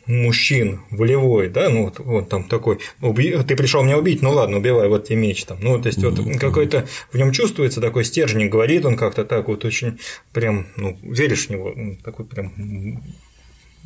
[0.07, 3.37] мужчин волевой, да, ну вот, вот там такой, уби...
[3.43, 6.19] ты пришел меня убить, ну ладно, убивай, вот тебе меч там, ну то есть вот
[6.39, 9.99] какой-то в нем чувствуется такой стержень, говорит он как-то так вот очень
[10.31, 13.03] прям, ну веришь в него, такой прям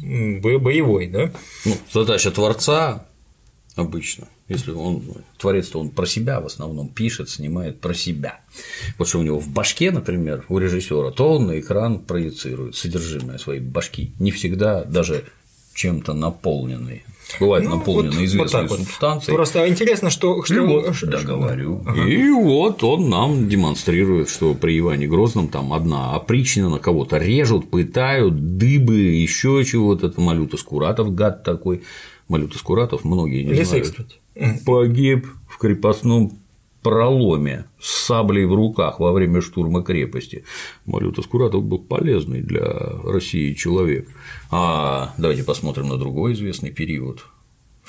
[0.01, 1.31] боевой, да?
[1.65, 3.05] Ну, задача творца
[3.75, 5.03] обычно, если он
[5.37, 8.41] творец, то он про себя в основном пишет, снимает про себя.
[8.97, 13.37] Вот что у него в башке, например, у режиссера, то он на экран проецирует содержимое
[13.37, 14.13] своей башки.
[14.19, 15.25] Не всегда даже
[15.79, 17.03] чем-то наполненный.
[17.39, 19.35] Бывает ну, наполненный вот, известной вот субстанцией.
[19.35, 20.43] Просто интересно, что.
[20.43, 20.55] что...
[20.55, 21.81] И вот, да, говорю.
[21.85, 22.05] Ага.
[22.05, 27.69] И вот он нам демонстрирует, что при Иване Грозном там одна опричнина, на кого-то режут,
[27.69, 30.07] пытают, дыбы, еще чего-то.
[30.07, 31.83] Это Малюта Скуратов, гад такой.
[32.27, 33.87] Малюта Скуратов, многие не Лисый, знают.
[33.87, 34.63] Кстати.
[34.65, 36.39] Погиб в крепостном
[36.81, 40.43] проломе с саблей в руках во время штурма крепости.
[40.85, 42.65] Малюта Скуратов был полезный для
[43.03, 44.07] России человек.
[44.51, 47.25] А давайте посмотрим на другой известный период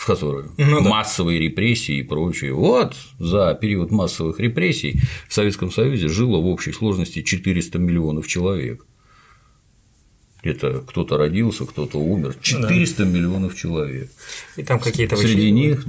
[0.01, 1.45] в которую ну, массовые да.
[1.45, 2.55] репрессии и прочее.
[2.55, 8.87] Вот за период массовых репрессий в Советском Союзе жило в общей сложности 400 миллионов человек.
[10.43, 12.35] Это кто-то родился, кто-то умер.
[12.41, 13.11] 400 да.
[13.11, 14.11] миллионов человек.
[14.57, 15.85] И там какие-то Среди них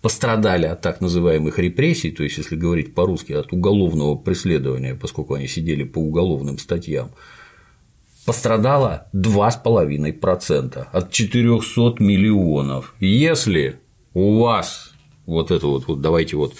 [0.00, 5.48] пострадали от так называемых репрессий, то есть, если говорить по-русски, от уголовного преследования, поскольку они
[5.48, 7.10] сидели по уголовным статьям,
[8.24, 12.94] пострадало 2,5% от 400 миллионов.
[13.00, 13.80] Если
[14.14, 14.92] у вас
[15.26, 16.54] вот это вот, вот давайте вот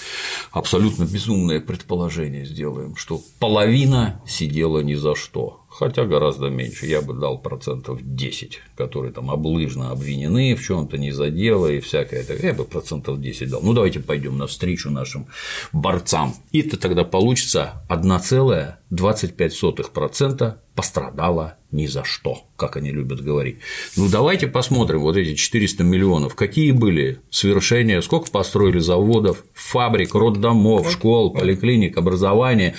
[0.52, 7.14] абсолютно безумное предположение сделаем, что половина сидела ни за что хотя гораздо меньше, я бы
[7.14, 12.26] дал процентов 10, которые там облыжно обвинены в чем то не за дело и всякое,
[12.42, 13.60] я бы процентов 10 дал.
[13.62, 15.28] Ну, давайте пойдем навстречу нашим
[15.72, 16.34] борцам.
[16.50, 23.58] И это тогда получится 1,25% пострадало ни за что, как они любят говорить.
[23.96, 30.90] Ну, давайте посмотрим вот эти 400 миллионов, какие были свершения, сколько построили заводов, фабрик, роддомов,
[30.90, 32.74] школ, поликлиник, образования,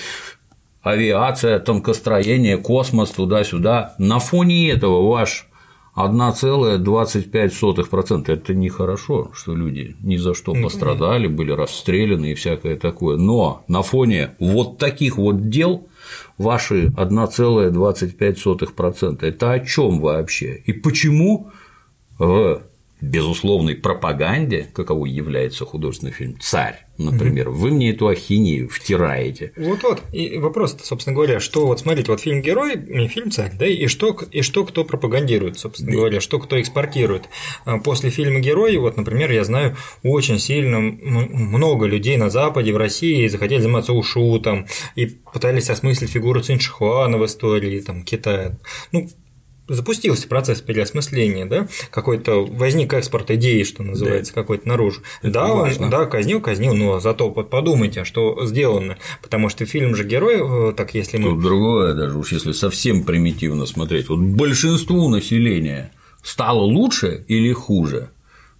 [0.91, 3.95] авиация, тонкостроение, космос, туда-сюда.
[3.97, 5.47] На фоне этого ваш
[5.95, 13.17] 1,25% это нехорошо, что люди ни за что пострадали, были расстреляны и всякое такое.
[13.17, 15.87] Но на фоне вот таких вот дел
[16.37, 20.61] ваши 1,25% это о чем вообще?
[20.65, 21.51] И почему
[22.17, 22.61] в
[23.01, 29.53] безусловной пропаганде, каковой является художественный фильм «Царь», например, mm вы мне эту ахинею втираете.
[29.55, 33.65] Вот-вот, и вопрос, собственно говоря, что вот смотрите, вот фильм «Герой», не фильм «Царь», да,
[33.65, 35.97] и что, и что кто пропагандирует, собственно да.
[35.97, 37.29] говоря, что кто экспортирует.
[37.65, 42.77] А после фильма «Герой», вот, например, я знаю очень сильно много людей на Западе, в
[42.77, 48.57] России захотели заниматься ушу, там, и пытались осмыслить фигуру Циншихуана в истории, там, Китая.
[48.91, 49.09] Ну,
[49.69, 54.41] запустился процесс переосмысления, да, какой-то возник экспорт идеи, что называется, да.
[54.41, 55.01] какой-то наружу.
[55.21, 60.03] Это да, он, да, казнил, казнил, но зато подумайте, что сделано, потому что фильм же
[60.03, 61.29] герой, э, так если мы.
[61.31, 65.91] Тут другое даже уж если совсем примитивно смотреть, вот большинству населения
[66.23, 68.09] стало лучше или хуже?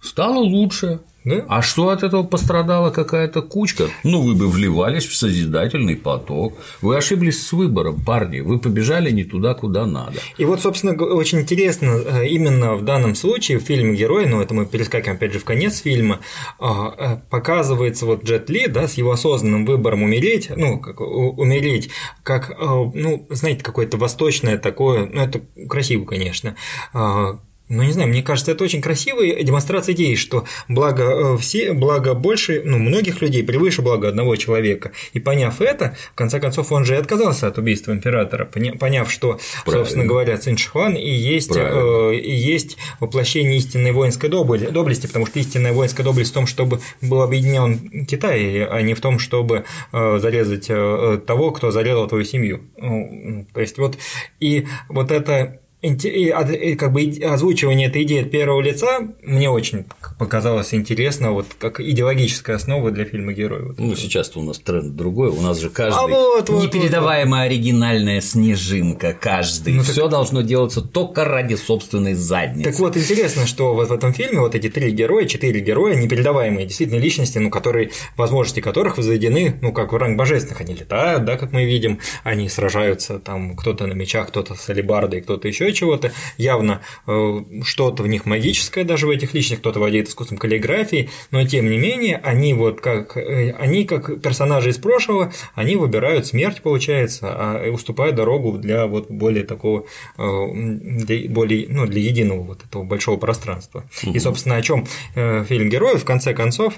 [0.00, 1.44] Стало лучше, да?
[1.48, 3.88] А что от этого пострадала какая-то кучка?
[4.04, 6.54] Ну, вы бы вливались в созидательный поток.
[6.80, 8.40] Вы ошиблись с выбором, парни.
[8.40, 10.18] Вы побежали не туда, куда надо.
[10.38, 14.54] И вот, собственно, очень интересно, э, именно в данном случае в фильме Герой, ну, это
[14.54, 16.20] мы перескакиваем опять же в конец фильма,
[16.58, 21.90] а, э, показывается вот Джет Ли, да, с его осознанным выбором умереть, ну, как умереть,
[22.22, 26.56] как, э, ну, знаете, какое-то восточное такое, ну, это красиво, конечно,
[26.92, 27.38] а,
[27.70, 32.14] ну, не знаю, мне кажется, это очень красивая демонстрация идеи, что благо э, все, благо
[32.14, 34.90] больше, ну, многих людей превыше блага одного человека.
[35.12, 39.38] И поняв это, в конце концов, он же и отказался от убийства императора, поняв, что,
[39.64, 39.84] Правильно.
[39.84, 45.38] собственно говоря, Цин Шихуан и есть, э, и есть воплощение истинной воинской доблести, потому что
[45.38, 50.18] истинная воинская доблесть в том, чтобы был объединен Китай, а не в том, чтобы э,
[50.20, 52.62] зарезать э, того, кто зарезал твою семью.
[52.76, 53.96] Ну, то есть вот
[54.40, 59.86] и вот это как бы озвучивание этой идеи от первого лица мне очень
[60.18, 63.68] показалось интересно, вот как идеологическая основа для фильма Герой.
[63.68, 67.44] Вот ну, сейчас-то у нас тренд другой, у нас же каждый а вот, вот, непередаваемая
[67.44, 67.56] вот, вот.
[67.56, 69.72] оригинальная снежинка, каждый.
[69.72, 70.10] Ну, Все так...
[70.10, 72.70] должно делаться только ради собственной задницы.
[72.70, 76.66] Так вот, интересно, что вот в этом фильме вот эти три героя, четыре героя, непередаваемые
[76.66, 81.38] действительно личности, ну, которые, возможности которых возведены, ну, как в ранг божественных, они летают, да,
[81.38, 86.12] как мы видим, они сражаются, там, кто-то на мечах, кто-то с алебардой, кто-то еще чего-то,
[86.36, 91.44] явно э, что-то в них магическое даже в этих личных, кто-то владеет искусством каллиграфии, но
[91.46, 96.62] тем не менее они вот как э, они как персонажи из прошлого, они выбирают смерть,
[96.62, 99.86] получается, а уступают дорогу для вот более такого
[100.18, 103.84] э, для более ну для единого вот этого большого пространства.
[104.02, 104.12] Угу.
[104.12, 106.74] И собственно о чем фильм героев в конце концов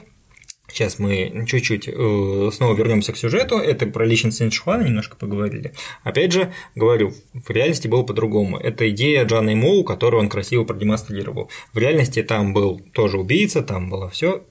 [0.72, 3.58] Сейчас мы чуть-чуть э, снова вернемся к сюжету.
[3.58, 5.74] Это про личность Синчхуана немножко поговорили.
[6.02, 8.56] Опять же, говорю, в реальности было по-другому.
[8.56, 11.50] Это идея Джана Моу, которую он красиво продемонстрировал.
[11.74, 14.44] В реальности там был тоже убийца, там было все.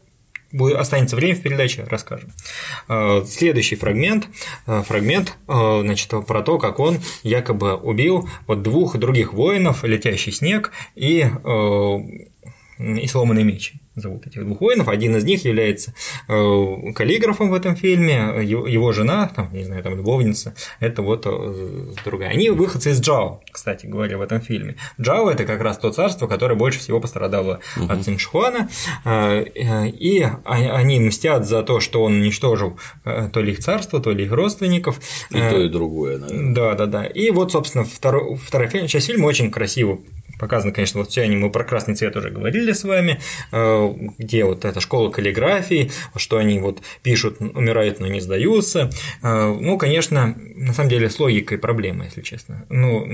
[0.76, 2.32] Останется время в передаче, расскажем.
[2.88, 4.28] Э, следующий фрагмент,
[4.68, 10.72] э, фрагмент значит, про то, как он якобы убил вот двух других воинов, летящий снег
[10.96, 11.28] и
[12.80, 14.88] и сломанный меч зовут этих двух воинов.
[14.88, 15.94] Один из них является
[16.28, 21.94] э, каллиграфом в этом фильме, его жена, там, не знаю, там любовница, это вот э,
[22.06, 22.30] другая.
[22.30, 24.78] Они выходцы из Джао, кстати говоря, в этом фильме.
[25.00, 27.92] Джао это как раз то царство, которое больше всего пострадало угу.
[27.92, 28.70] от Циншхуана,
[29.04, 29.44] э,
[29.90, 34.32] и они мстят за то, что он уничтожил то ли их царство, то ли их
[34.32, 35.00] родственников.
[35.30, 36.54] И то, и другое, наверное.
[36.54, 37.06] Да, да, да.
[37.06, 40.00] И вот, собственно, второй, вторая часть фильма очень красиво
[40.42, 43.22] показано, конечно, вот все они, мы про красный цвет уже говорили с вами,
[43.52, 48.90] э, где вот эта школа каллиграфии, что они вот пишут, умирают, но не сдаются.
[49.22, 52.66] Э, ну, конечно, на самом деле с логикой проблемы, если честно.
[52.70, 53.06] Ну,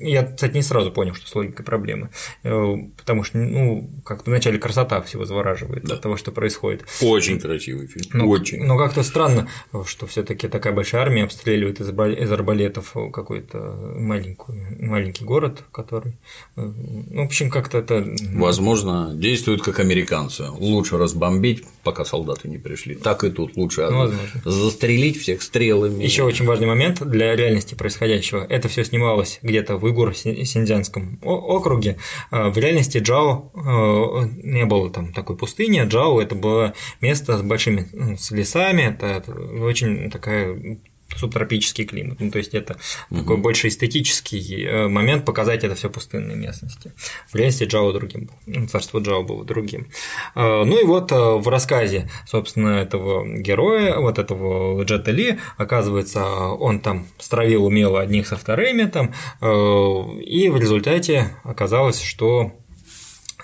[0.00, 2.10] я, кстати, не сразу понял, что с логикой проблемы,
[2.44, 5.96] э, потому что, ну, как-то вначале красота всего завораживает да.
[5.96, 6.84] от того, что происходит.
[7.02, 8.62] Очень красивый фильм, но, очень.
[8.62, 9.48] Но как-то странно,
[9.84, 13.58] что все таки такая большая армия обстреливает из, арбалетов какой-то
[13.98, 16.12] маленький, город, который
[16.51, 18.06] ну, в общем, как-то это.
[18.34, 20.50] Возможно, действуют как американцы.
[20.50, 22.94] Лучше разбомбить, пока солдаты не пришли.
[22.94, 24.10] Так и тут лучше ну,
[24.44, 26.02] застрелить всех стрелами.
[26.02, 28.44] Еще очень важный момент для реальности происходящего.
[28.44, 31.96] Это все снималось где-то в Игур-Синдзянском округе.
[32.30, 35.82] А в реальности Джао э, не было там такой пустыни.
[35.86, 38.94] Джао это было место с большими ну, с лесами.
[39.00, 40.80] Это очень такая
[41.18, 42.20] субтропический климат.
[42.20, 42.76] Ну, то есть это
[43.10, 43.20] угу.
[43.20, 46.92] такой больше эстетический э, момент показать это все пустынной местности.
[47.30, 49.88] В реальности Джао другим ну, царство Джао было другим.
[50.34, 56.24] Э, ну и вот э, в рассказе, собственно, этого героя, вот этого Джета Ли, оказывается,
[56.24, 62.52] он там стравил умело одних со вторыми там, и в результате оказалось, что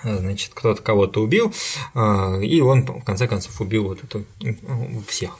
[0.03, 1.53] значит, кто-то кого-то убил,
[1.95, 4.23] и он в конце концов убил вот это
[5.07, 5.37] всех.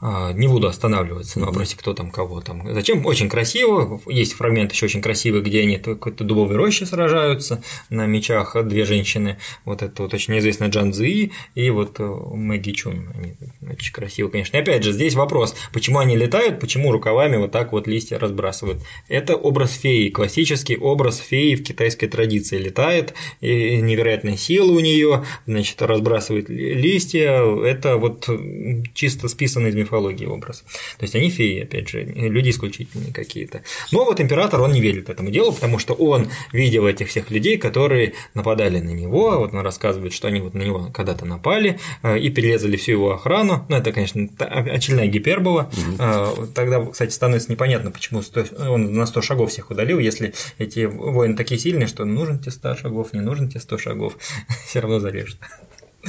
[0.00, 2.72] А, не буду останавливаться на вопросе, кто там кого там.
[2.72, 3.04] Зачем?
[3.04, 4.00] Очень красиво.
[4.06, 9.38] Есть фрагмент еще очень красивый, где они какой-то дубовой роще сражаются на мечах две женщины.
[9.64, 13.08] Вот это вот очень известная Джан Цзи и вот э, Мэгги Чун.
[13.16, 13.34] Они
[13.68, 14.56] очень красиво, конечно.
[14.56, 18.80] И опять же, здесь вопрос, почему они летают, почему рукавами вот так вот листья разбрасывают.
[19.08, 22.58] Это образ феи, классический образ феи в китайской традиции.
[22.58, 27.42] Летает, и невероятная сила у нее, значит, разбрасывает листья.
[27.64, 28.28] Это вот
[28.94, 30.64] чисто списано из мифологии образ.
[30.98, 33.62] То есть они феи, опять же, люди исключительные какие-то.
[33.92, 37.56] Но вот император, он не верит этому делу, потому что он видел этих всех людей,
[37.58, 42.18] которые нападали на него, вот он рассказывает, что они вот на него когда-то напали э,
[42.18, 43.64] и перерезали всю его охрану.
[43.68, 45.70] Ну, это, конечно, очередная гипербола.
[45.72, 46.46] Угу.
[46.54, 48.22] Тогда, кстати, становится непонятно, почему
[48.58, 52.76] он на 100 шагов всех удалил, если эти воины такие сильные, что нужен тебе 100
[52.76, 54.16] шагов, не нужен тебе 100 шагов,
[54.66, 55.38] все равно зарежут.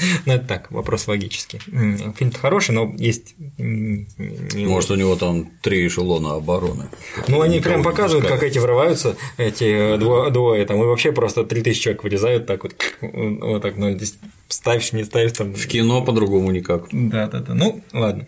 [0.25, 1.59] Ну, это так, вопрос логический.
[1.59, 3.35] Фильм-то хороший, но есть.
[3.57, 6.89] Может, у него там три эшелона обороны.
[7.27, 12.03] Ну, они прям показывают, как эти врываются, эти двое, там, и вообще просто 3000 человек
[12.03, 14.15] вырезают так вот, вот так, ну, здесь
[14.47, 15.53] ставишь, не ставишь там.
[15.53, 16.87] В кино по-другому никак.
[16.91, 17.53] Да, да, да.
[17.53, 18.27] Ну, ладно.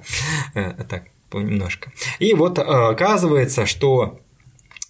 [0.56, 1.04] Э, так,
[1.34, 1.92] немножко.
[2.20, 4.20] И вот э, оказывается, что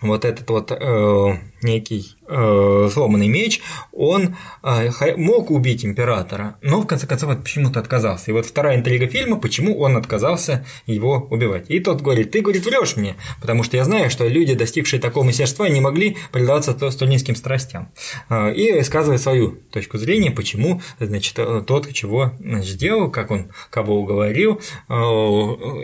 [0.02, 3.62] вот этот вот э, некий э, сломанный меч,
[3.92, 8.32] он э, мог убить императора, но в конце концов почему-то отказался.
[8.32, 11.66] И вот вторая интрига фильма, почему он отказался его убивать.
[11.70, 15.24] И тот говорит, ты, говорит, врешь мне, потому что я знаю, что люди, достигшие такого
[15.24, 17.90] мастерства, не могли предаваться столь низким страстям.
[18.30, 24.00] Э, и высказывает свою точку зрения, почему, значит, э, тот, чего сделал, как он кого
[24.00, 24.94] уговорил, э,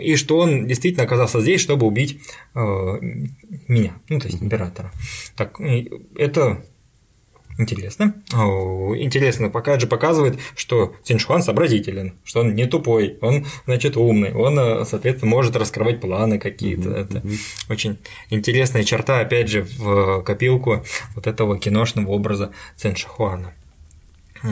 [0.02, 2.20] и что он действительно оказался здесь, чтобы убить
[2.54, 2.60] э,
[3.68, 4.92] меня, ну, то есть императора.
[5.36, 5.60] Так,
[6.16, 6.37] это
[7.58, 8.14] интересно.
[8.32, 14.86] Интересно, пока же показывает, что Циншуан сообразителен, что он не тупой, он, значит, умный, он,
[14.86, 16.90] соответственно, может раскрывать планы какие-то.
[16.90, 17.22] Это
[17.68, 17.98] очень
[18.30, 20.84] интересная черта, опять же, в копилку
[21.14, 23.52] вот этого киношного образа Циншуана.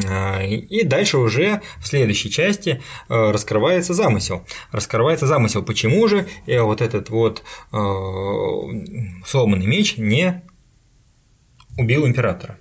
[0.09, 4.45] А, и дальше уже в следующей части э, раскрывается замысел.
[4.73, 7.77] Раскрывается замысел, почему же э, вот этот вот э,
[9.25, 10.43] сломанный меч не
[11.77, 12.59] убил императора.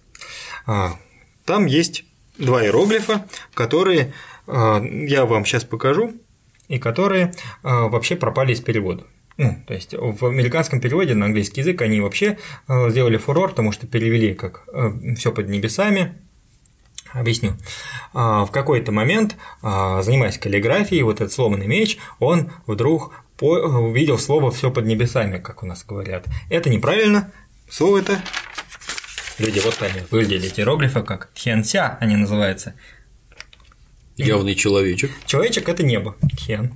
[0.66, 0.98] А,
[1.46, 2.06] там есть
[2.38, 4.14] два иероглифа, которые
[4.48, 6.14] я вам сейчас покажу,
[6.68, 9.04] и которые вообще пропали из перевода.
[9.38, 12.38] Ну, то есть в американском переводе на английский язык они вообще
[12.68, 14.68] сделали фурор, потому что перевели как
[15.18, 16.16] все под небесами,
[17.16, 17.54] Объясню.
[18.14, 24.52] А, в какой-то момент, а, занимаясь каллиграфией, вот этот сломанный меч, он вдруг увидел слово
[24.52, 26.26] все под небесами, как у нас говорят.
[26.50, 27.32] Это неправильно.
[27.70, 28.22] Слово это
[29.38, 30.02] люди вот они
[30.36, 32.74] эти иероглифы как хенся, они называются.
[34.18, 35.12] Явный человечек.
[35.26, 36.16] Человечек это небо.
[36.40, 36.74] Хен.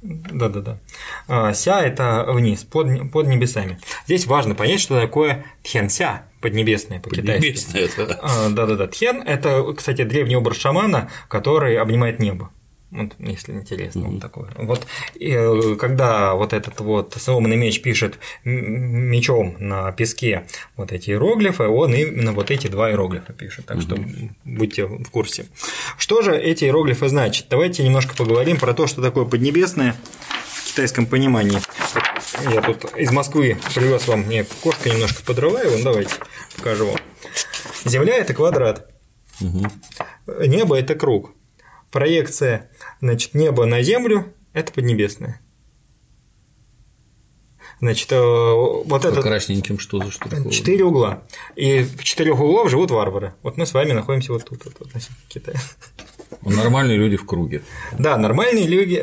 [0.00, 0.78] Да-да-да.
[1.26, 3.78] А, ся– это вниз, под, под небесами.
[4.06, 6.22] Здесь важно понять, что такое тхенся.
[6.40, 7.32] Поднебесное по-китайски.
[7.32, 8.18] Поднебесное, это.
[8.22, 8.86] А, Да-да-да.
[8.86, 12.50] Тхен– это, кстати, древний образ шамана, который обнимает небо.
[12.90, 14.08] Вот, если интересно, mm-hmm.
[14.08, 14.48] он такой.
[14.56, 14.86] Вот
[15.20, 21.94] э, когда вот этот вот сломанный меч пишет мечом на песке вот эти иероглифы, он
[21.94, 23.66] именно вот эти два иероглифа пишет.
[23.66, 23.80] Так mm-hmm.
[23.82, 25.46] что будьте в курсе.
[25.98, 27.46] Что же эти иероглифы значат?
[27.50, 29.94] Давайте немножко поговорим про то, что такое поднебесное
[30.48, 31.58] в китайском понимании.
[32.50, 36.14] Я тут из Москвы привез вам, мне кошка немножко подрываю, вон давайте
[36.56, 36.96] покажу вам.
[37.84, 38.90] Земля– это квадрат,
[39.40, 39.66] угу.
[40.46, 41.32] небо– это круг,
[41.90, 42.70] проекция
[43.00, 45.40] значит, небо на землю– это поднебесное.
[47.80, 49.22] Значит, э, вот это...
[49.22, 50.50] красненьким что за штука?
[50.50, 51.22] Четыре угла.
[51.54, 53.34] И в четырех углов живут варвары.
[53.42, 55.56] Вот мы с вами находимся вот тут, вот, вот на Китае.
[56.42, 57.62] Нормальные люди в круге.
[57.98, 58.96] Да, нормальные люди,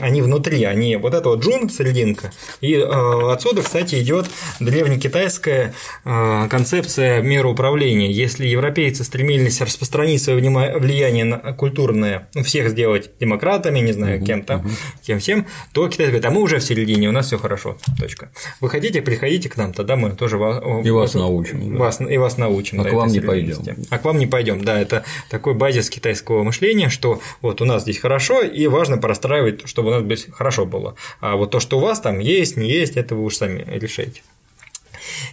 [0.00, 4.26] они внутри, они вот это вот джун, серединка, и э, отсюда, кстати, идет
[4.60, 5.74] древнекитайская
[6.04, 8.10] э, концепция мироуправления.
[8.10, 10.38] Если европейцы стремились распространить свое
[10.78, 14.68] влияние на культурное, ну, всех сделать демократами, не знаю, кем там, угу.
[15.04, 18.30] кем всем, то китайцы говорят, а мы уже в середине, у нас все хорошо, точка.
[18.60, 21.76] Вы хотите, приходите к нам, тогда мы тоже вас, и вас научим.
[21.76, 22.12] Вас, да.
[22.12, 22.80] И вас научим.
[22.80, 23.56] А да, к вам не пойдем.
[23.90, 27.64] А к вам не пойдем, да, это такой базис китайского мышления мышление, что вот у
[27.64, 30.96] нас здесь хорошо, и важно простраивать, чтобы у нас здесь хорошо было.
[31.20, 34.22] А вот то, что у вас там есть, не есть, это вы уж сами решаете.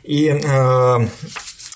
[0.03, 1.07] И э,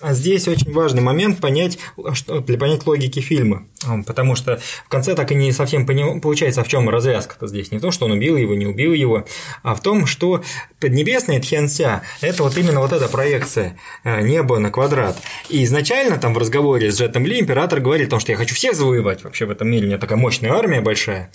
[0.02, 1.80] здесь очень важный момент понять,
[2.28, 3.68] для понять логики фильма,
[4.06, 7.72] потому что в конце так и не совсем поним, получается, а в чем развязка-то здесь.
[7.72, 9.26] Не в том, что он убил его, не убил его,
[9.64, 10.44] а в том, что
[10.80, 15.18] Поднебесный Тхенся– это вот именно вот эта проекция э, неба на квадрат.
[15.50, 18.54] И изначально там в разговоре с Джетом Ли император говорит о том, что я хочу
[18.54, 21.32] всех завоевать вообще в этом мире, у меня такая мощная армия большая,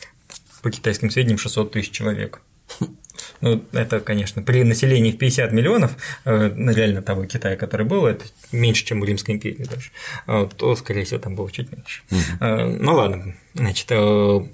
[0.63, 2.41] по китайским сведениям 600 тысяч человек.
[3.41, 8.25] Ну, это, конечно, при населении в 50 миллионов, э, реально того Китая, который был, это
[8.53, 9.91] меньше, чем у Римской империи даже,
[10.27, 12.03] э, то, скорее всего, там было чуть меньше.
[12.11, 12.83] Угу.
[12.83, 13.89] Ну ладно, значит,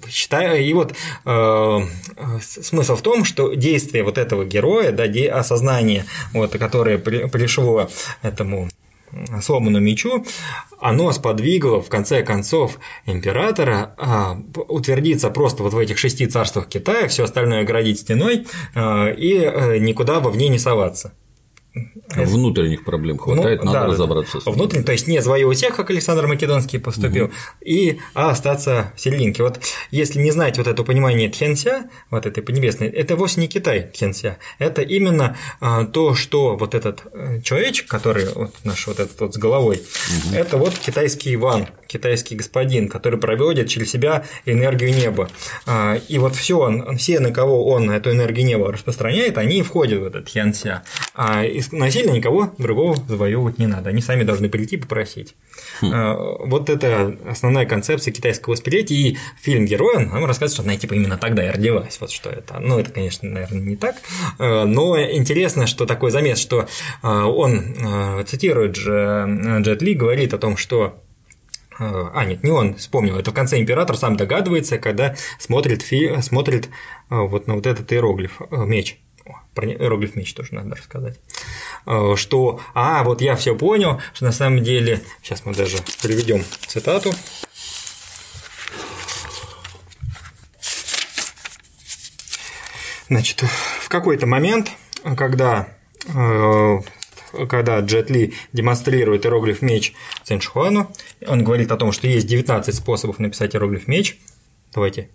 [0.09, 0.95] считаю, и вот
[2.41, 5.05] смысл в том, что действие вот этого героя, да,
[5.37, 7.89] осознание, вот, которое пришло
[8.21, 8.69] этому
[9.41, 10.25] сломанному мечу,
[10.79, 14.37] оно сподвигло, в конце концов, императора а,
[14.67, 19.77] утвердиться просто вот в этих шести царствах Китая, все остальное оградить стеной а, и а,
[19.77, 21.13] никуда вовне не соваться.
[22.15, 24.39] Внутренних проблем хватает, ну, надо да, разобраться.
[24.43, 24.51] Да.
[24.51, 27.33] Внутренних, то есть не завоевывать всех, как Александр Македонский поступил, угу.
[27.61, 29.43] и а остаться в серединке.
[29.43, 29.59] Вот
[29.91, 34.37] если не знать вот это понимание Тхенся, вот этой поднебесной, это вовсе не Китай Тхенся,
[34.57, 39.35] это именно а, то, что вот этот э, человечек, который вот наш вот этот вот
[39.35, 40.35] с головой, угу.
[40.35, 45.29] это вот китайский Иван, китайский господин, который проводит через себя энергию неба.
[45.65, 50.05] А, и вот все, все, на кого он эту энергию неба распространяет, они входят в
[50.05, 50.83] этот Тхенся.
[51.15, 53.89] А, насильно никого другого завоевывать не надо.
[53.89, 55.35] Они сами должны прийти и попросить.
[55.81, 55.91] Хм.
[55.91, 56.13] А,
[56.45, 58.95] вот это основная концепция китайского восприятия.
[58.95, 61.97] И фильм «Герой» нам рассказывает, что она типа именно тогда и родилась.
[61.99, 62.59] Вот что это.
[62.59, 63.95] Ну, это, конечно, наверное, не так.
[64.37, 66.67] А, но интересно, что такой замес, что
[67.01, 67.75] он
[68.27, 71.01] цитирует же Джет Ли, говорит о том, что
[71.79, 73.17] а, нет, не он, вспомнил.
[73.17, 76.21] Это в конце император сам догадывается, когда смотрит, фи...
[76.21, 76.69] смотрит
[77.09, 78.99] вот на вот этот иероглиф, меч.
[79.53, 81.19] Про иероглиф меч тоже надо рассказать,
[81.85, 86.43] э, что, а, вот я все понял, что на самом деле, сейчас мы даже приведем
[86.67, 87.13] цитату,
[93.09, 94.71] Значит, в какой-то момент,
[95.17, 95.69] когда
[96.05, 96.77] э,
[97.47, 100.91] когда Джет Ли демонстрирует иероглиф меч Циншхуану,
[101.25, 104.19] он говорит о том, что есть 19 способов написать иероглиф меч.
[104.73, 105.09] Давайте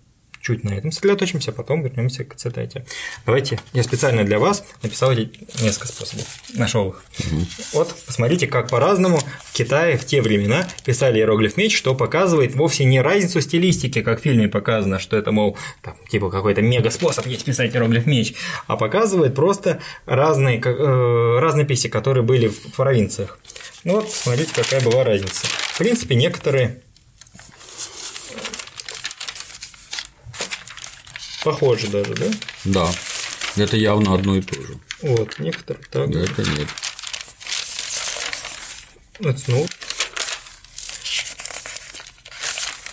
[0.44, 2.84] чуть на этом сосредоточимся, а потом вернемся к цитате.
[3.24, 7.02] Давайте, я специально для вас написал несколько способов, нашел их.
[7.18, 7.46] Угу.
[7.72, 12.84] Вот, посмотрите, как по-разному в Китае в те времена писали иероглиф меч, что показывает вовсе
[12.84, 17.26] не разницу стилистики, как в фильме показано, что это, мол, там, типа какой-то мега способ
[17.26, 18.34] есть писать иероглиф меч,
[18.66, 23.38] а показывает просто разные, э, разные писи, которые были в провинциях.
[23.84, 25.46] Ну вот, смотрите, какая была разница.
[25.46, 26.80] В принципе, некоторые
[31.44, 32.26] Похоже даже, да?
[32.64, 32.92] Да.
[33.56, 34.78] Это явно одно и то же.
[35.02, 36.10] Вот, некоторые так.
[36.10, 36.68] Да, это нет.
[39.20, 39.68] Это снова.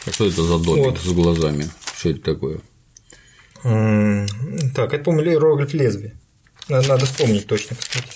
[0.06, 1.00] А что это за домик вот.
[1.00, 1.70] с глазами?
[1.98, 2.60] Что это такое?
[3.64, 6.20] Так, это, по-моему, иероглиф лезвия.
[6.68, 8.08] Надо вспомнить точно, кстати.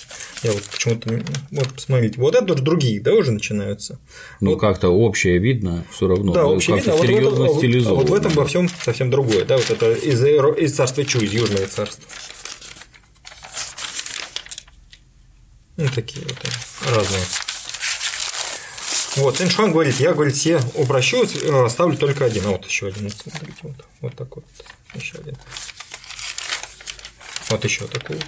[0.45, 3.97] Я вот почему-то, вот посмотрите, вот это другие, да, уже начинаются.
[4.41, 4.59] Ну, вот.
[4.61, 6.33] как-то общее видно все равно.
[6.33, 8.01] Да, общее видно, а вот, серьезно вот.
[8.01, 11.33] Вот, в этом во всем совсем другое, да, вот это из, из царства Чу, из
[11.33, 12.03] Южного царства.
[15.77, 16.37] Ну, такие вот
[16.95, 17.23] разные.
[19.15, 22.45] Вот, Цин Шуан говорит, я, говорит, все упрощу, э, оставлю только один.
[22.45, 25.35] А вот еще один, смотрите, вот, вот такой вот, еще один.
[27.49, 28.19] Вот еще такой.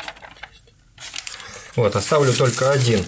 [1.78, 3.05] Вот, оставлю только один.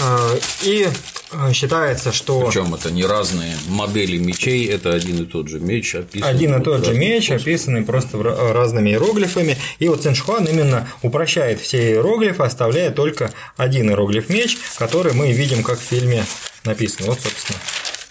[0.00, 0.28] А,
[0.62, 0.86] и
[1.32, 2.46] а, считается, что…
[2.46, 6.30] Причем это не разные модели мечей, это один и тот же меч, описанный…
[6.30, 7.42] Один и тот же меч, способ.
[7.42, 9.56] описанный просто разными иероглифами.
[9.78, 15.62] И вот Циншуан именно упрощает все иероглифы, оставляя только один иероглиф меч, который мы видим,
[15.62, 16.24] как в фильме
[16.64, 17.08] написано.
[17.08, 17.58] Вот, собственно,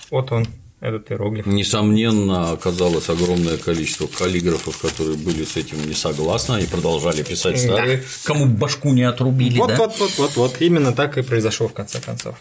[0.09, 0.47] вот он
[0.83, 1.45] этот иероглиф.
[1.45, 7.97] Несомненно, оказалось огромное количество каллиграфов, которые были с этим не согласны и продолжали писать старые,
[7.97, 8.03] да.
[8.25, 9.57] кому башку не отрубили.
[9.57, 9.77] Вот, да?
[9.77, 12.35] вот, вот, вот, вот, именно так и произошло в конце концов.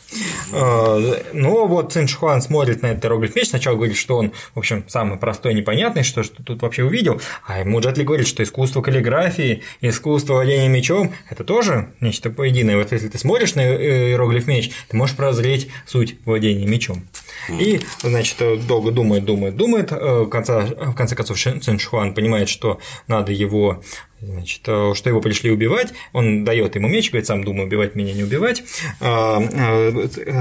[0.52, 0.98] А,
[1.32, 4.84] ну вот Цин Шихуан смотрит на этот иероглиф меч, сначала говорит, что он, в общем,
[4.88, 9.62] самый простой, непонятный, что, что тут вообще увидел, а ему Джетли говорит, что искусство каллиграфии,
[9.80, 12.76] искусство владения мечом– это тоже нечто поединое.
[12.76, 17.04] Вот если ты смотришь на иероглиф меч, ты можешь прозреть суть владения мечом.
[17.48, 19.92] И, значит, долго думает, думает, думает.
[19.92, 22.78] Э, в конце, в конце концов, Цин Шуан понимает, что
[23.08, 23.82] надо его
[24.20, 28.12] значит, э, что его пришли убивать, он дает ему меч, говорит, сам думаю, убивать меня
[28.12, 28.62] не убивать,
[29.00, 29.42] а,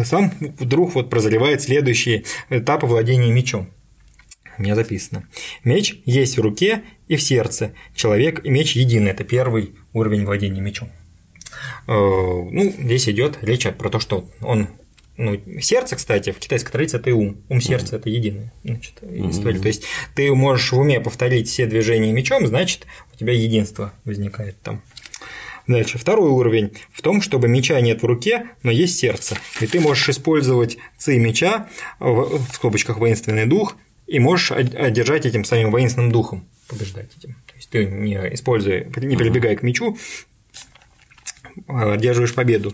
[0.06, 3.70] сам вдруг вот прозревает следующий этап владения мечом.
[4.58, 5.28] У меня записано.
[5.64, 7.74] Меч есть в руке и в сердце.
[7.96, 9.12] Человек и меч единый.
[9.12, 10.90] Это первый уровень владения мечом.
[11.88, 14.68] Э, ну, здесь идет речь про то, что он
[15.18, 17.38] ну, сердце, кстати, в китайской традиции это и ум.
[17.50, 18.94] Ум сердце это единая значит.
[19.02, 19.60] Mm-hmm.
[19.62, 19.84] То есть
[20.16, 24.82] ты можешь в уме повторить все движения мечом, значит, у тебя единство возникает там.
[25.68, 25.98] Дальше.
[25.98, 29.38] Второй уровень в том, чтобы меча нет в руке, но есть сердце.
[29.60, 33.76] И ты можешь использовать ци меча, в скобочках воинственный дух,
[34.08, 37.36] и можешь одержать этим самым воинственным духом, побеждать этим.
[37.46, 39.98] То есть ты не используя, не прибегая к мечу,
[41.68, 42.74] одерживаешь победу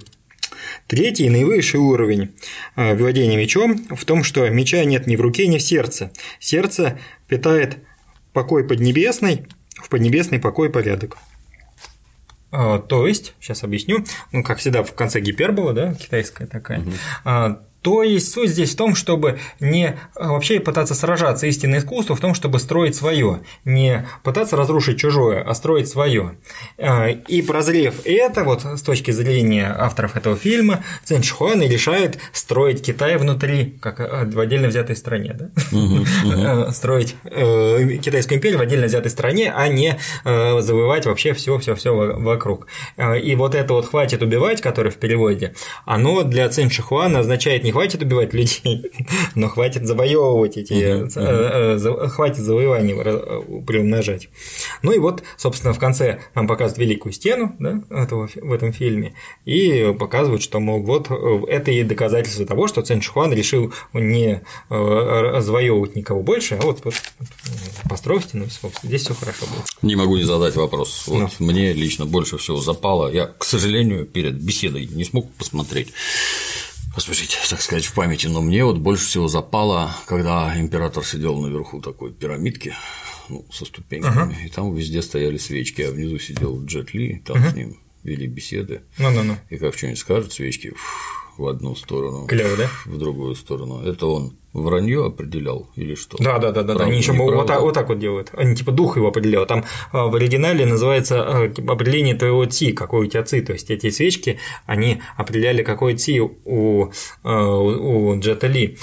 [0.85, 2.35] Третий, наивысший уровень
[2.75, 6.11] э, владения мечом в том, что меча нет ни в руке, ни в сердце.
[6.39, 7.77] Сердце питает
[8.33, 11.17] покой поднебесный, в поднебесный покой порядок.
[12.51, 17.57] А, то есть, сейчас объясню, ну, как всегда, в конце гипербола, да, китайская такая, угу.
[17.81, 21.47] То есть суть здесь в том, чтобы не а, вообще пытаться сражаться.
[21.47, 26.35] Истинное искусство в том, чтобы строить свое, не пытаться разрушить чужое, а строить свое.
[26.77, 32.83] А, и прозрев это, вот с точки зрения авторов этого фильма, Цин Шихуан решает строить
[32.83, 35.37] Китай внутри, как а, в отдельно взятой стране.
[35.37, 36.71] Да?
[36.71, 41.75] Строить э, Китайскую империю в отдельно взятой стране, а не э, завоевать вообще все, все,
[41.75, 42.67] все вокруг.
[43.21, 45.53] И вот это вот хватит убивать, которое в переводе,
[45.85, 48.91] оно для Цин Шихуана означает не хватит убивать людей,
[49.35, 52.07] но хватит завоевывать эти, uh-huh, uh-huh.
[52.07, 52.95] хватит завоеваний
[53.61, 54.29] приумножать.
[54.81, 59.13] Ну и вот, собственно, в конце нам показывают великую стену да, этого, в этом фильме
[59.45, 61.11] и показывают, что, мол, вот
[61.47, 66.95] это и доказательство того, что Цен Шихуан решил не завоевывать никого больше, а вот, вот
[67.87, 69.63] построил стену, и здесь все хорошо было.
[69.83, 71.03] Не могу не задать вопрос.
[71.05, 73.11] Вот мне лично больше всего запало.
[73.11, 75.93] Я, к сожалению, перед беседой не смог посмотреть
[76.97, 81.81] освежить, так сказать, в памяти, но мне вот больше всего запало, когда император сидел наверху
[81.81, 82.73] такой пирамидки,
[83.29, 84.45] ну, со ступеньками, uh-huh.
[84.45, 87.51] и там везде стояли свечки, а внизу сидел Джет Ли, там uh-huh.
[87.51, 88.83] с ним вели беседы.
[88.97, 89.35] No-no-no.
[89.49, 90.73] И как что-нибудь скажет, свечки
[91.37, 92.69] в одну сторону, Клево, да?
[92.85, 93.81] в другую сторону.
[93.83, 96.17] Это он вранье определял или что?
[96.19, 98.29] Да, да, да, да, они еще вот так, вот так вот делают.
[98.33, 99.45] Они типа дух его определял.
[99.45, 103.41] Там а, в оригинале называется а, типа, определение твоего ци, какой у тебя ци.
[103.41, 106.91] То есть эти свечки, они определяли, какой ци у,
[107.23, 108.77] а, у, у Джета Ли.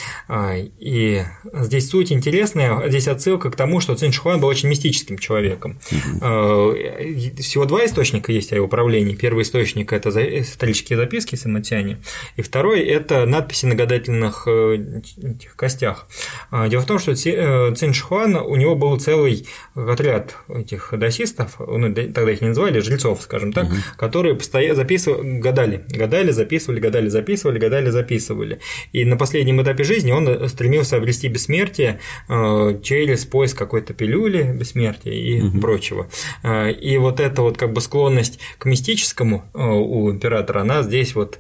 [0.79, 1.23] И
[1.53, 5.79] здесь суть интересная, здесь отсылка к тому, что Цин Шихуан был очень мистическим человеком.
[5.81, 9.15] Всего два источника есть о его правлении.
[9.15, 10.11] Первый источник– это
[10.41, 11.99] исторические записки Самотяне,
[12.37, 16.07] и второй– это надписи на гадательных э, этих костях.
[16.51, 21.57] А, дело в том, что э, Цин Шихуан, у него был целый отряд этих досистов,
[21.59, 23.75] ну, тогда их не называли, жрецов, скажем так, угу.
[23.97, 28.61] которые постоянно записывали, гадали, гадали, записывали, гадали, записывали, гадали, записывали.
[28.93, 31.99] И на последнем этапе жизни он стремился обрести бессмертие
[32.29, 35.61] э, через поиск какой-то пилюли бессмертия и угу.
[35.61, 36.09] прочего.
[36.45, 41.39] И вот эта вот как бы склонность к мистическому э, у императора, она здесь вот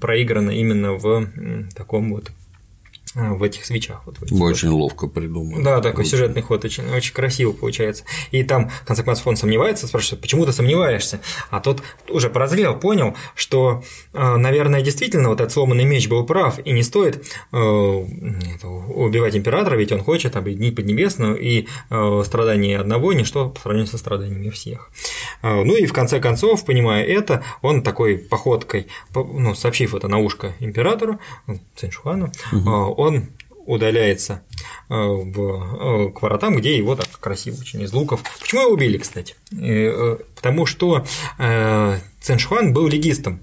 [0.00, 1.26] проиграна именно в
[1.74, 2.30] таком вот
[3.16, 4.02] в этих свечах.
[4.04, 5.64] Вот, в этих очень ловко придумано.
[5.64, 6.10] Да, такой очень.
[6.10, 8.04] сюжетный ход, очень, очень красиво получается.
[8.30, 11.20] И там, в конце концов, он сомневается, спрашивает, почему ты сомневаешься?
[11.50, 16.58] А тот уже прозрел, понял, что, а, наверное, действительно вот этот сломанный меч был прав,
[16.64, 23.12] и не стоит э, убивать императора, ведь он хочет объединить Поднебесную, и э, страдания одного–
[23.14, 24.90] ничто по сравнению со страданиями всех.
[25.42, 30.54] Ну и в конце концов, понимая это, он такой походкой, ну, сообщив это на ушко
[30.60, 31.18] императору,
[31.76, 32.70] Циншуану, угу.
[32.70, 33.05] он
[33.66, 34.42] удаляется.
[34.45, 34.45] э,
[34.88, 38.22] в, э, к воротам, где его так красиво очень из луков.
[38.40, 39.34] Почему его убили, кстати?
[39.52, 41.04] Э, потому что
[42.26, 43.40] Циншуан был легистом.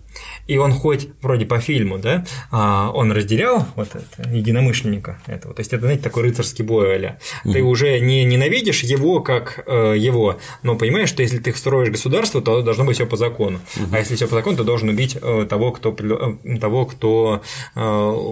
[0.48, 5.54] И он хоть вроде по фильму, да, а, он разделял вот это, единомышленника этого.
[5.54, 9.96] То есть это, знаете, такой рыцарский бой а Ты уже не ненавидишь его как э,
[9.98, 13.60] его, но понимаешь, что если ты строишь государство, то должно быть все по закону.
[13.92, 17.42] А если все по закону, то должен убить э, того, кто, э, того, кто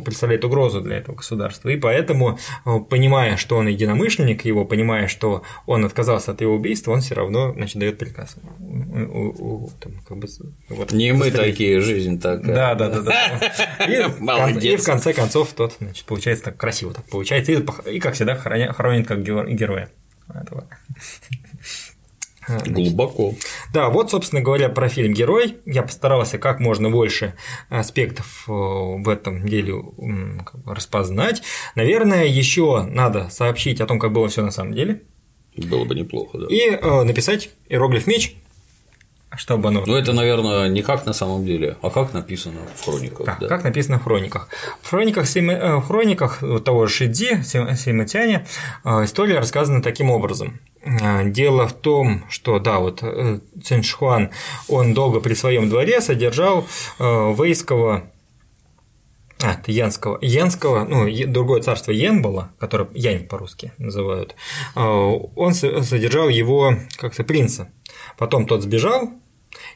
[0.04, 1.70] представляет угрозу для этого государства.
[1.70, 2.40] И поэтому,
[2.80, 7.54] понимая, что он единомышленник его, понимая, что он отказался от его убийства, он все равно
[7.54, 8.36] значит, дает приказ.
[9.80, 10.28] Там, как бы,
[10.70, 12.56] вот, не мы такие жизнь такая.
[12.56, 13.86] Да, да, да, да.
[13.86, 14.64] И, Молодец.
[14.64, 17.52] И в конце концов тот, значит, получается так красиво так получается.
[17.52, 19.90] И, и как всегда, хоронит как героя
[20.34, 20.68] этого.
[22.66, 23.34] Глубоко.
[23.74, 25.58] Да, вот, собственно говоря, про фильм «Герой».
[25.66, 27.36] Я постарался как можно больше
[27.70, 29.76] аспектов э, в этом деле
[30.66, 31.44] распознать.
[31.76, 35.04] Наверное, еще надо сообщить о том, как было все на самом деле.
[35.56, 36.48] Было бы неплохо, да.
[36.50, 38.36] И э, написать иероглиф меч
[39.38, 39.86] чтобы оно…
[39.86, 43.26] Ну, это, наверное, не как на самом деле, а как написано в хрониках.
[43.26, 43.48] Да, да.
[43.48, 44.50] как написано в хрониках.
[44.82, 48.46] В хрониках, э, в хрониках того же Шиди, Симатяне,
[48.84, 50.60] история рассказана таким образом.
[50.84, 53.04] Э, дело в том, что, да, вот
[53.64, 54.32] Циншхуан,
[54.68, 56.68] он долго при своем дворе содержал
[57.00, 58.12] вейского
[59.44, 60.20] а, это Янского.
[60.22, 64.36] Янского, ну, другое царство Ян было, которое Янь по-русски называют,
[64.76, 67.72] он содержал его как-то принца.
[68.18, 69.10] Потом тот сбежал,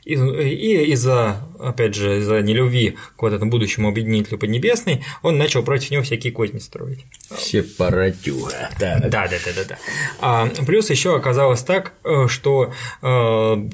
[0.03, 5.63] и, и из-за, опять же, из-за нелюбви к вот этому будущему объединителю Поднебесной, он начал
[5.63, 7.05] против него всякие козни строить.
[7.37, 8.69] Сепаратюга.
[8.79, 9.63] Да, да, да, да, да.
[9.67, 9.77] да.
[10.21, 13.07] А, плюс еще оказалось так, э, что э,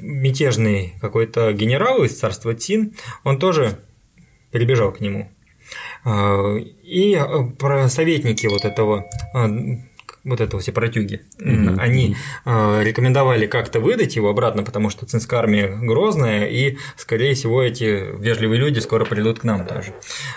[0.02, 3.78] мятежный какой-то генерал из царства Цин, он тоже
[4.50, 5.30] перебежал к нему.
[6.04, 7.20] Э, и
[7.58, 9.06] про советники вот этого
[10.24, 11.78] вот этого сепаратюги, mm-hmm.
[11.78, 17.62] они э, рекомендовали как-то выдать его обратно, потому что цинская армия грозная, и, скорее всего,
[17.62, 19.94] эти вежливые люди скоро придут к нам тоже.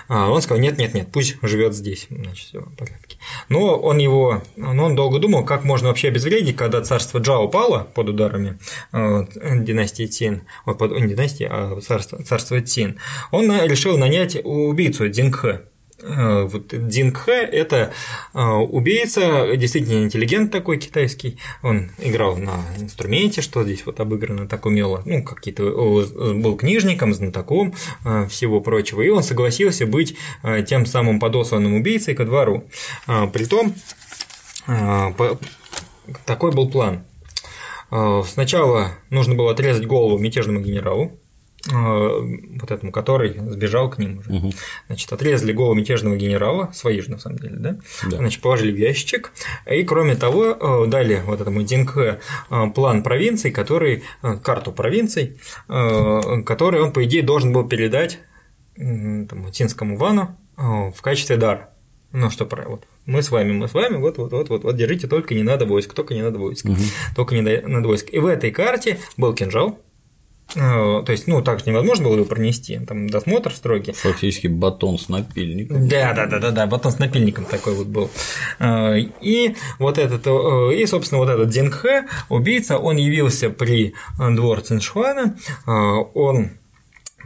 [0.08, 3.18] А он сказал, нет-нет-нет, пусть живет здесь, значит, все в порядке.
[3.50, 7.88] Но он его, но он долго думал, как можно вообще обезвредить, когда царство Джао упало
[7.94, 8.58] под ударами
[8.92, 9.26] э,
[9.60, 12.98] династии Цин, ой, под, не династии, а царство, царство Цин,
[13.32, 15.75] он решил нанять убийцу Дзингхэ, Э,
[16.08, 17.92] вот Дин Хэ– это
[18.34, 24.66] э, убийца, действительно интеллигент такой китайский, он играл на инструменте, что здесь вот обыграно так
[24.66, 27.74] умело, ну, какие-то был книжником, знатоком
[28.04, 30.16] э, всего прочего, и он согласился быть
[30.68, 32.66] тем самым подосланным убийцей ко двору.
[33.34, 33.74] Притом,
[36.26, 37.06] такой был план.
[38.26, 41.25] Сначала нужно было отрезать голову мятежному генералу, Э,
[41.72, 44.32] вот этому, который сбежал к ним уже.
[44.32, 44.52] Угу.
[44.88, 47.78] Значит, отрезали голову мятежного генерала, свои же на самом деле, да?
[48.10, 48.18] да.
[48.18, 49.32] Значит, положили в ящичек.
[49.70, 52.20] И кроме того, э, дали вот этому Динке
[52.50, 54.04] э, план провинций, который,
[54.44, 55.38] карту провинций,
[55.68, 58.20] который он, по идее, должен был передать
[58.76, 61.70] там, Тинскому Вану в качестве дара.
[62.12, 64.76] Ну, что про вот мы с вами, мы с вами, вот, вот, вот, вот, вот,
[64.76, 66.78] держите, только не надо войск, только не надо войск, угу.
[67.16, 68.08] только не надо войск.
[68.12, 69.85] И в этой карте был кинжал, Э,
[70.54, 73.94] то есть, ну, так же невозможно было его пронести, там досмотр строгий.
[73.94, 75.88] Фактически батон с напильником.
[75.88, 78.10] Да, да, да, да, да, батон с напильником такой вот был.
[78.60, 84.62] Э, и вот этот, э, и, собственно, вот этот Дзинхэ, убийца, он явился при двор
[84.62, 86.52] Циншуана, он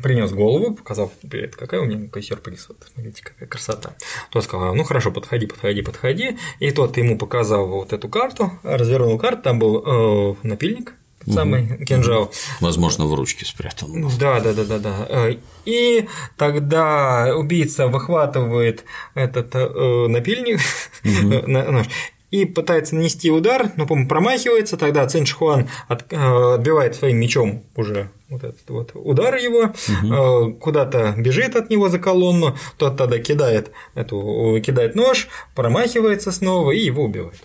[0.01, 3.95] принес голову, показал, привет, какая у меня какой сюрприз, вот, смотрите, какая красота.
[4.31, 9.17] Тот сказал, ну хорошо, подходи, подходи, подходи, и тот ему показал вот эту карту, развернул
[9.19, 10.93] карту, там был э, напильник,
[11.31, 11.85] самый угу.
[11.85, 12.31] кинжал.
[12.59, 14.09] Возможно, в ручке спрятан.
[14.19, 15.29] Да, да, да, да, да.
[15.65, 16.07] И
[16.37, 18.83] тогда убийца выхватывает
[19.15, 20.59] этот э, напильник,
[21.03, 21.83] угу.
[22.31, 27.63] и пытается нанести удар, но, по-моему, промахивается, тогда Цин Шихуан от, э, отбивает своим мечом
[27.75, 29.73] уже вот этот вот удар его,
[30.03, 30.53] угу.
[30.53, 36.79] куда-то бежит от него за колонну, тот тогда кидает эту кидает нож, промахивается снова и
[36.79, 37.41] его убивает.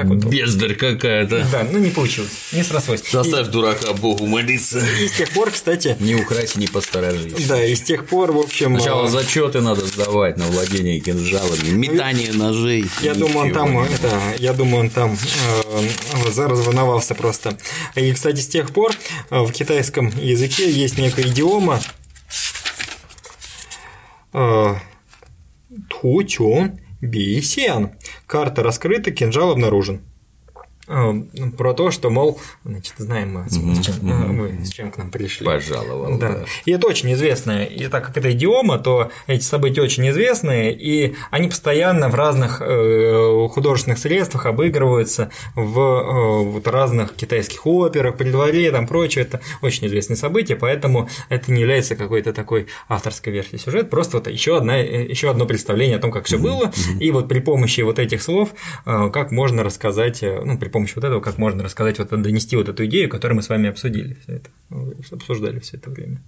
[0.00, 0.24] Так вот.
[0.24, 1.46] Бездарь какая-то.
[1.52, 3.02] Да, ну не получилось, не срослось.
[3.10, 3.50] Заставь и...
[3.50, 4.78] дурака Богу молиться.
[4.78, 5.94] И с тех пор, кстати.
[6.00, 7.46] Не украсть, не посторожись.
[7.46, 8.76] Да, и с тех пор, в общем.
[8.76, 12.86] Сначала а, зачеты надо сдавать на владение кинжалами, метание ножей.
[13.02, 15.18] Я думаю, он там, это, я думаю, он там
[15.74, 17.58] э, разволновался просто.
[17.94, 18.92] И, кстати, с тех пор
[19.30, 21.78] э, в китайском языке есть некая идиома.
[24.32, 24.76] Э,
[25.88, 27.90] Ту Чун Бисен.
[28.30, 30.02] Карта раскрыта, кинжал обнаружен.
[31.56, 35.46] Про то, что, мол, значит, знаем мы, с, чем, мы, с чем к нам пришли.
[35.46, 36.18] Пожаловал.
[36.18, 36.30] Да.
[36.30, 36.44] да.
[36.64, 37.62] И это очень известно.
[37.64, 42.60] И так как это идиома, то эти события очень известные, и они постоянно в разных
[42.60, 49.24] э, художественных средствах обыгрываются в э, вот разных китайских операх, при дворе, там прочее.
[49.24, 54.28] Это очень известные события, поэтому это не является какой-то такой авторской версией сюжета, просто вот
[54.28, 57.98] еще, одна, еще одно представление о том, как все было, и вот при помощи вот
[57.98, 58.54] этих слов,
[58.86, 62.68] э, как можно рассказать, ну, при помощи вот этого, как можно рассказать, вот донести вот
[62.68, 64.50] эту идею, которую мы с вами обсудили все это,
[65.12, 66.22] обсуждали все это время.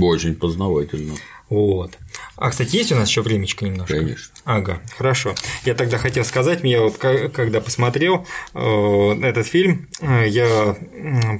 [0.00, 1.14] Очень познавательно.
[1.48, 1.96] Вот.
[2.36, 3.94] А, кстати, есть у нас еще времечко немножко?
[3.94, 4.34] Конечно.
[4.44, 5.34] Ага, хорошо.
[5.64, 10.76] Я тогда хотел сказать, я вот когда посмотрел э, этот фильм, э, я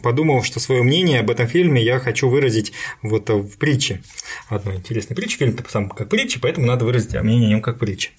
[0.03, 2.73] подумал, что свое мнение об этом фильме я хочу выразить
[3.03, 4.03] вот в притче.
[4.49, 5.37] Одной интересной притче.
[5.37, 8.11] Фильм сам как притча, поэтому надо выразить мнение о нем как притче.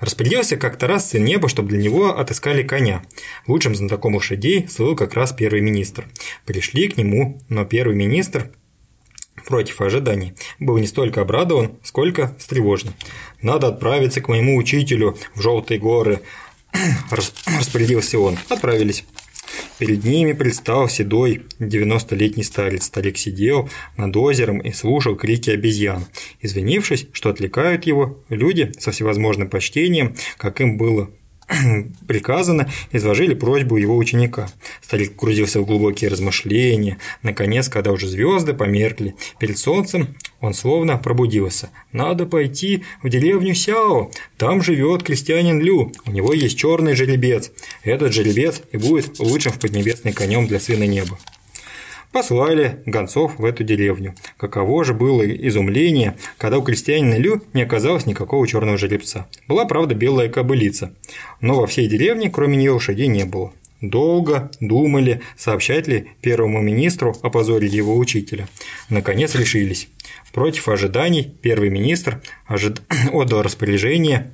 [0.00, 3.02] Распределился как-то раз сын неба, чтобы для него отыскали коня.
[3.46, 6.06] Лучшим знатоком лошадей слыл как раз первый министр.
[6.44, 8.50] Пришли к нему, но первый министр
[9.46, 12.92] против ожиданий, был не столько обрадован, сколько встревожен.
[13.40, 16.20] «Надо отправиться к моему учителю в Желтые горы»,–
[17.10, 18.36] распорядился он.
[18.48, 19.04] Отправились.
[19.78, 22.84] Перед ними предстал седой 90-летний старец.
[22.84, 26.06] Старик сидел над озером и слушал крики обезьян.
[26.40, 31.10] Извинившись, что отвлекают его, люди со всевозможным почтением, как им было
[32.08, 34.48] приказано, изложили просьбу его ученика.
[34.80, 36.98] Старик погрузился в глубокие размышления.
[37.22, 41.70] Наконец, когда уже звезды померкли перед солнцем, он словно пробудился.
[41.92, 44.10] «Надо пойти в деревню Сяо.
[44.36, 45.92] Там живет крестьянин Лю.
[46.04, 47.52] У него есть черный жеребец.
[47.82, 51.18] Этот жеребец и будет лучшим в поднебесный конем для сына неба»
[52.16, 54.14] послали гонцов в эту деревню.
[54.38, 59.26] Каково же было изумление, когда у крестьянина Лю не оказалось никакого черного жеребца.
[59.46, 60.94] Была, правда, белая кобылица,
[61.42, 63.52] но во всей деревне кроме нее лошадей не было.
[63.82, 68.48] Долго думали, сообщать ли первому министру о позоре его учителя.
[68.88, 69.88] Наконец решились.
[70.32, 72.80] Против ожиданий первый министр ожид...
[73.12, 74.32] отдал распоряжение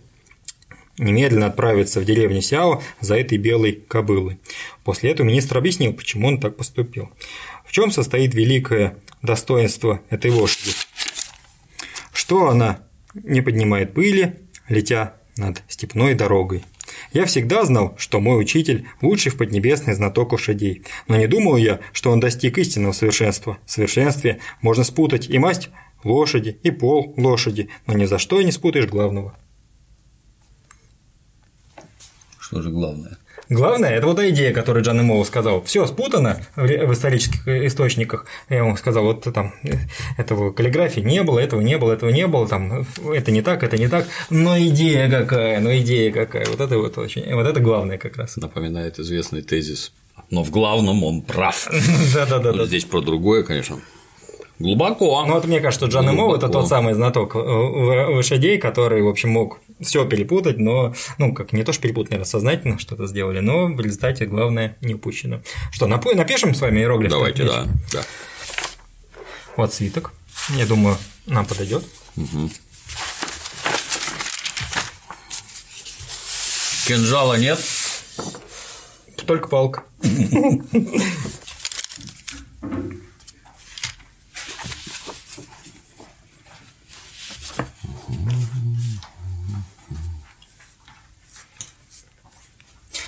[0.99, 4.39] немедленно отправиться в деревню Сяо за этой белой кобылой.
[4.85, 7.11] После этого министр объяснил, почему он так поступил.
[7.73, 10.73] В чем состоит великое достоинство этой лошади?
[12.13, 12.81] Что она
[13.15, 16.67] не поднимает пыли, летя над степной дорогой.
[17.15, 21.81] Я всегда знал, что мой учитель– лучший в поднебесный знаток лошадей, но не думал я,
[21.95, 23.57] что он достиг истинного совершенства.
[23.65, 25.71] В совершенстве можно спутать и масть
[26.05, 29.35] лошади, и пол лошади, но ни за что не спутаешь главного.
[32.39, 33.17] Что же главное?
[33.53, 35.63] Главное, это вот идея, которую Джан Имоу сказал.
[35.63, 38.25] Все спутано в исторических источниках.
[38.49, 39.55] Я ему сказал, вот там
[40.17, 43.77] этого каллиграфии не было, этого не было, этого не было, там это не так, это
[43.77, 44.07] не так.
[44.31, 46.47] Но идея какая, но идея какая.
[46.47, 48.37] Вот это вот очень, вот это главное как раз.
[48.37, 49.93] Напоминает известный тезис.
[50.31, 51.69] Но в главном он прав.
[52.15, 52.65] Да-да-да.
[52.65, 53.81] Здесь про другое, конечно.
[54.59, 55.25] Глубоко.
[55.27, 59.31] Ну, вот мне кажется, что Джан Эмоу– это тот самый знаток лошадей, который, в общем,
[59.31, 63.67] мог все перепутать, но, ну, как не то, что перепутать, наверное, сознательно что-то сделали, но
[63.67, 65.41] в результате главное не упущено.
[65.71, 67.11] Что, напишем с вами иероглиф?
[67.11, 68.03] Давайте, да, да.
[69.57, 70.13] Вот свиток.
[70.51, 70.97] Я думаю,
[71.27, 71.85] нам подойдет.
[72.17, 72.51] Угу.
[76.87, 77.61] Кинжала нет?
[79.27, 79.85] Только палка.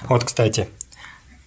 [0.09, 0.69] Вот, кстати,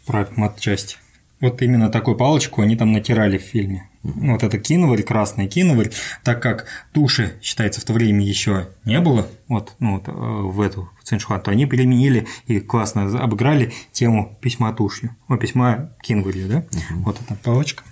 [0.05, 0.99] про матчасть.
[1.39, 3.87] Вот именно такую палочку они там натирали в фильме.
[4.01, 5.91] Вот это киноварь, красный киноварь,
[6.23, 10.61] так как туши, считается, в то время еще не было, вот, ну, вот э, в
[10.61, 16.47] эту в Циншуан, то они применили и классно обыграли тему письма тушью, о, письма киноварью,
[16.47, 16.57] да?
[16.57, 17.01] Угу.
[17.01, 17.83] Вот эта палочка.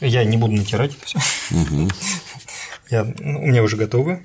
[0.00, 1.18] Я не буду натирать это все.
[1.50, 1.88] Угу.
[2.90, 4.24] Я, ну, у меня уже готовы.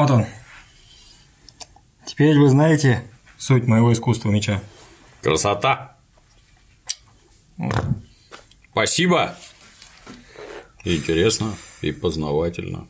[0.00, 0.24] Вот он.
[2.06, 3.06] Теперь вы знаете
[3.36, 4.62] суть моего искусства меча.
[5.20, 5.98] Красота.
[8.72, 9.36] Спасибо.
[10.84, 12.88] Интересно и познавательно.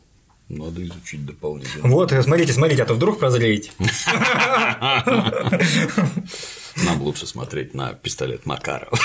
[0.57, 1.87] Надо изучить дополнительно.
[1.87, 3.71] Вот, смотрите, смотрите, а то вдруг прозреете.
[6.83, 8.97] Нам лучше смотреть на пистолет Макарова.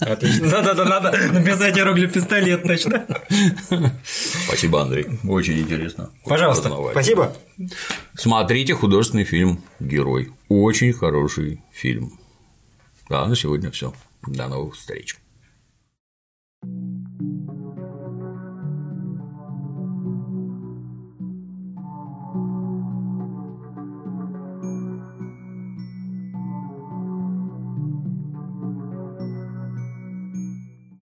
[0.00, 0.48] Отлично.
[0.50, 3.06] Да-да-да, надо написать иероглиф пистолет, точно.
[4.46, 5.06] Спасибо, Андрей.
[5.24, 6.10] Очень интересно.
[6.24, 7.36] Пожалуйста, спасибо.
[8.14, 10.32] Смотрите художественный фильм «Герой».
[10.48, 12.18] Очень хороший фильм.
[13.08, 13.92] Да, на сегодня все.
[14.26, 15.16] До новых встреч.